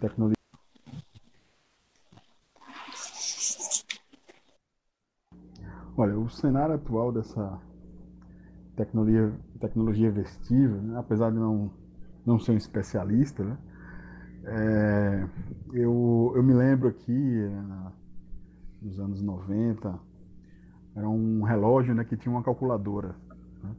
[0.00, 0.34] tecnologia.
[5.96, 7.60] Olha, o cenário atual dessa
[8.76, 11.72] tecnologia, tecnologia vestível, né, apesar de não,
[12.24, 13.58] não ser um especialista, né,
[14.50, 15.28] é,
[15.72, 17.92] eu, eu me lembro aqui, né,
[18.80, 19.98] nos anos 90,
[20.94, 23.14] era um relógio né, que tinha uma calculadora.
[23.62, 23.70] Né?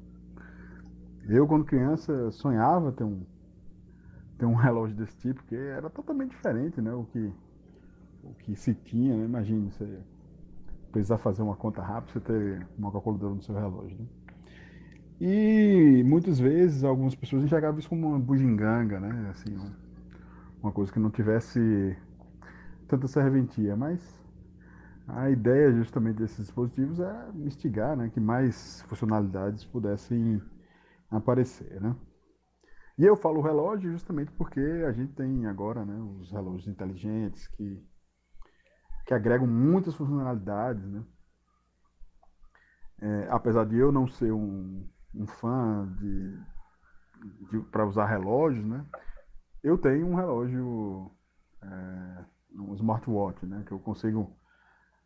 [1.28, 3.22] Eu, quando criança, sonhava ter um,
[4.38, 7.34] ter um relógio desse tipo, porque era totalmente diferente né, o, que,
[8.24, 9.16] o que se tinha.
[9.16, 9.26] Né?
[9.26, 10.00] Imagine você
[10.92, 13.98] precisar fazer uma conta rápida, você ter uma calculadora no seu relógio.
[13.98, 14.06] Né?
[15.22, 19.30] E muitas vezes algumas pessoas enxergavam isso como uma bugiganga, né?
[19.32, 19.54] Assim,
[20.62, 21.98] uma coisa que não tivesse
[22.88, 24.20] tanta serventia, mas
[25.08, 30.42] a ideia justamente desses dispositivos é instigar né, que mais funcionalidades pudessem
[31.10, 31.82] aparecer.
[31.82, 31.96] Né?
[32.98, 37.84] E eu falo relógio justamente porque a gente tem agora né, os relógios inteligentes que,
[39.06, 40.86] que agregam muitas funcionalidades.
[40.86, 41.04] Né?
[43.02, 46.38] É, apesar de eu não ser um, um fã de,
[47.50, 48.86] de para usar relógios, né?
[49.64, 51.12] Eu tenho um relógio,
[51.62, 53.64] é, um smartwatch, né?
[53.66, 54.36] que eu consigo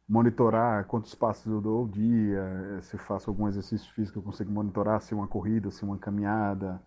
[0.07, 4.51] monitorar quantos passos eu dou ao dia, eh, se faço algum exercício físico, eu consigo
[4.51, 6.81] monitorar se é uma corrida, se é uma caminhada.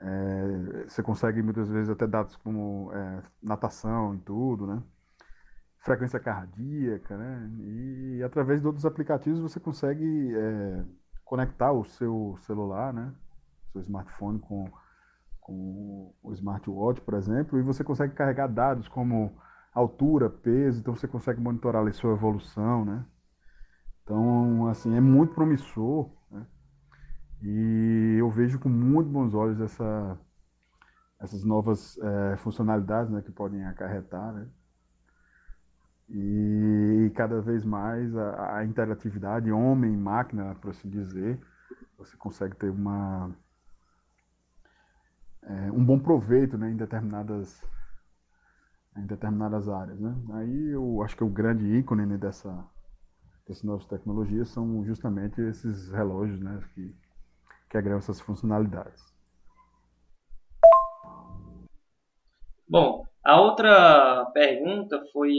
[0.00, 4.82] É, você consegue muitas vezes até dados como é, natação e tudo, né?
[5.78, 7.50] Frequência cardíaca, né?
[7.60, 10.84] E através de outros aplicativos você consegue é,
[11.24, 13.12] conectar o seu celular, né?
[13.72, 14.70] Seu smartphone com,
[15.46, 19.32] com o smartwatch, por exemplo, e você consegue carregar dados como
[19.72, 23.06] altura, peso, então você consegue monitorar ali sua evolução, né?
[24.02, 26.44] Então, assim, é muito promissor, né?
[27.42, 30.18] E eu vejo com muito bons olhos essa,
[31.20, 34.48] essas novas é, funcionalidades né, que podem acarretar, né?
[36.08, 41.40] E cada vez mais a, a interatividade homem-máquina, por assim dizer,
[41.96, 43.30] você consegue ter uma,
[45.46, 47.62] é, um bom proveito né, em determinadas
[48.96, 50.00] em determinadas áreas.
[50.00, 50.14] Né?
[50.32, 52.64] Aí eu acho que o grande ícone né, dessa,
[53.46, 56.94] dessas novas tecnologias são justamente esses relógios né, que,
[57.70, 59.04] que agregam essas funcionalidades.
[62.68, 65.30] Bom, a outra pergunta foi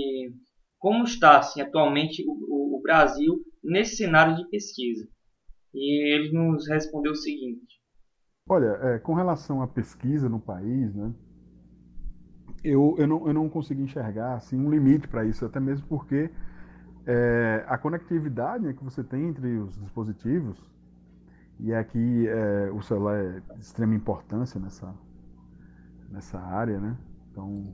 [0.78, 5.08] como está assim, atualmente o, o Brasil nesse cenário de pesquisa?
[5.74, 7.77] E ele nos respondeu o seguinte.
[8.50, 11.12] Olha, é, com relação à pesquisa no país, né,
[12.64, 16.30] eu, eu, não, eu não consigo enxergar assim, um limite para isso, até mesmo porque
[17.06, 20.58] é, a conectividade né, que você tem entre os dispositivos,
[21.60, 24.94] e aqui é, o celular é de extrema importância nessa,
[26.10, 26.96] nessa área, né?
[27.32, 27.74] Então,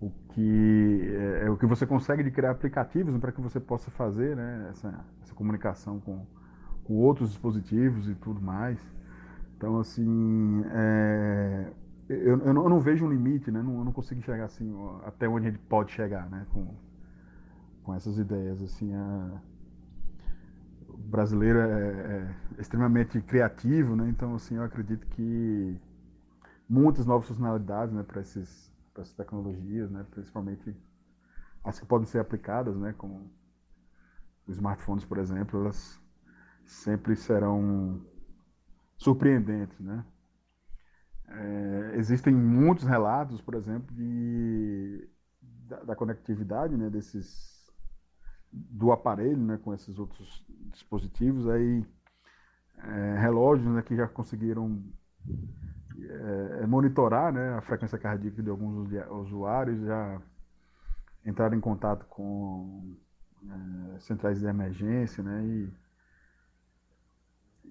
[0.00, 3.60] o que é, é o que você consegue de criar aplicativos né, para que você
[3.60, 6.26] possa fazer né, essa, essa comunicação com,
[6.84, 8.78] com outros dispositivos e tudo mais.
[9.58, 11.72] Então, assim, é,
[12.08, 13.60] eu, eu, não, eu não vejo um limite, né?
[13.60, 14.72] Não, eu não consigo enxergar assim
[15.04, 16.46] até onde gente pode chegar, né?
[16.52, 16.76] Com,
[17.82, 19.42] com essas ideias, assim, a,
[20.88, 24.08] o brasileiro é, é, extremamente criativo, né?
[24.08, 25.76] Então, assim, eu acredito que
[26.68, 28.04] muitas novas funcionalidades, né?
[28.04, 30.06] Para esses, para essas tecnologias, né?
[30.12, 30.72] Principalmente
[31.64, 32.94] as que podem ser aplicadas, né?
[32.96, 33.28] Como
[34.46, 36.00] os smartphones, por exemplo, elas
[36.64, 38.00] sempre serão
[38.98, 40.04] surpreendentes, né?
[41.28, 45.08] É, existem muitos relatos, por exemplo, de,
[45.40, 47.70] da, da, conectividade né, desses,
[48.50, 51.84] do aparelho né, com esses outros dispositivos, aí,
[52.78, 54.82] é, relógios né, que já conseguiram
[56.00, 60.22] é, monitorar né, a frequência cardíaca de alguns usuários, já
[61.26, 62.96] entraram em contato com
[63.94, 65.70] é, centrais de emergência né, e,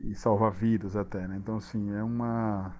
[0.01, 1.27] e salvar vidas até.
[1.27, 1.37] Né?
[1.37, 2.73] Então, assim, é uma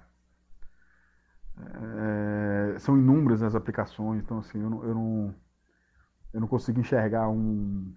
[1.59, 5.36] é, são inúmeras as aplicações, então assim, eu não, eu não,
[6.34, 7.95] eu não consigo enxergar um,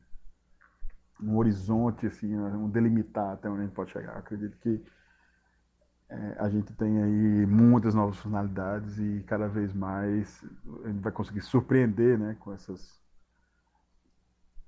[1.20, 4.12] um horizonte, assim, um delimitar até onde a gente pode chegar.
[4.14, 4.82] Eu acredito que
[6.08, 10.42] é, a gente tem aí muitas novas funcionalidades e cada vez mais
[10.84, 13.00] a gente vai conseguir surpreender né, com, essas,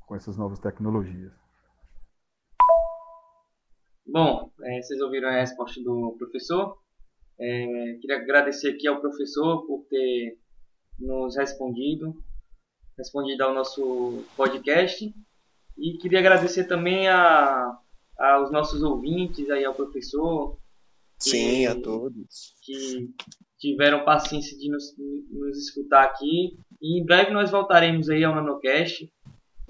[0.07, 1.42] com essas novas tecnologias.
[4.07, 6.77] Bom, é, vocês ouviram a resposta do professor.
[7.39, 10.39] É, queria agradecer aqui ao professor por ter
[10.99, 12.15] nos respondido,
[12.97, 15.13] respondido ao nosso podcast.
[15.79, 17.79] E queria agradecer também a,
[18.19, 20.59] aos nossos ouvintes, aí ao professor.
[21.19, 22.55] Sim, a todos.
[22.63, 23.09] Que
[23.59, 24.95] tiveram paciência de nos,
[25.31, 26.59] nos escutar aqui.
[26.81, 29.11] E em breve nós voltaremos aí ao NanoCast.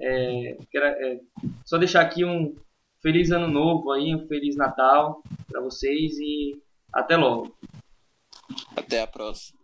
[0.01, 1.21] É, quero, é,
[1.65, 2.57] só deixar aqui um
[3.03, 7.55] feliz ano novo aí, um feliz Natal para vocês e até logo.
[8.77, 9.62] Até a próxima.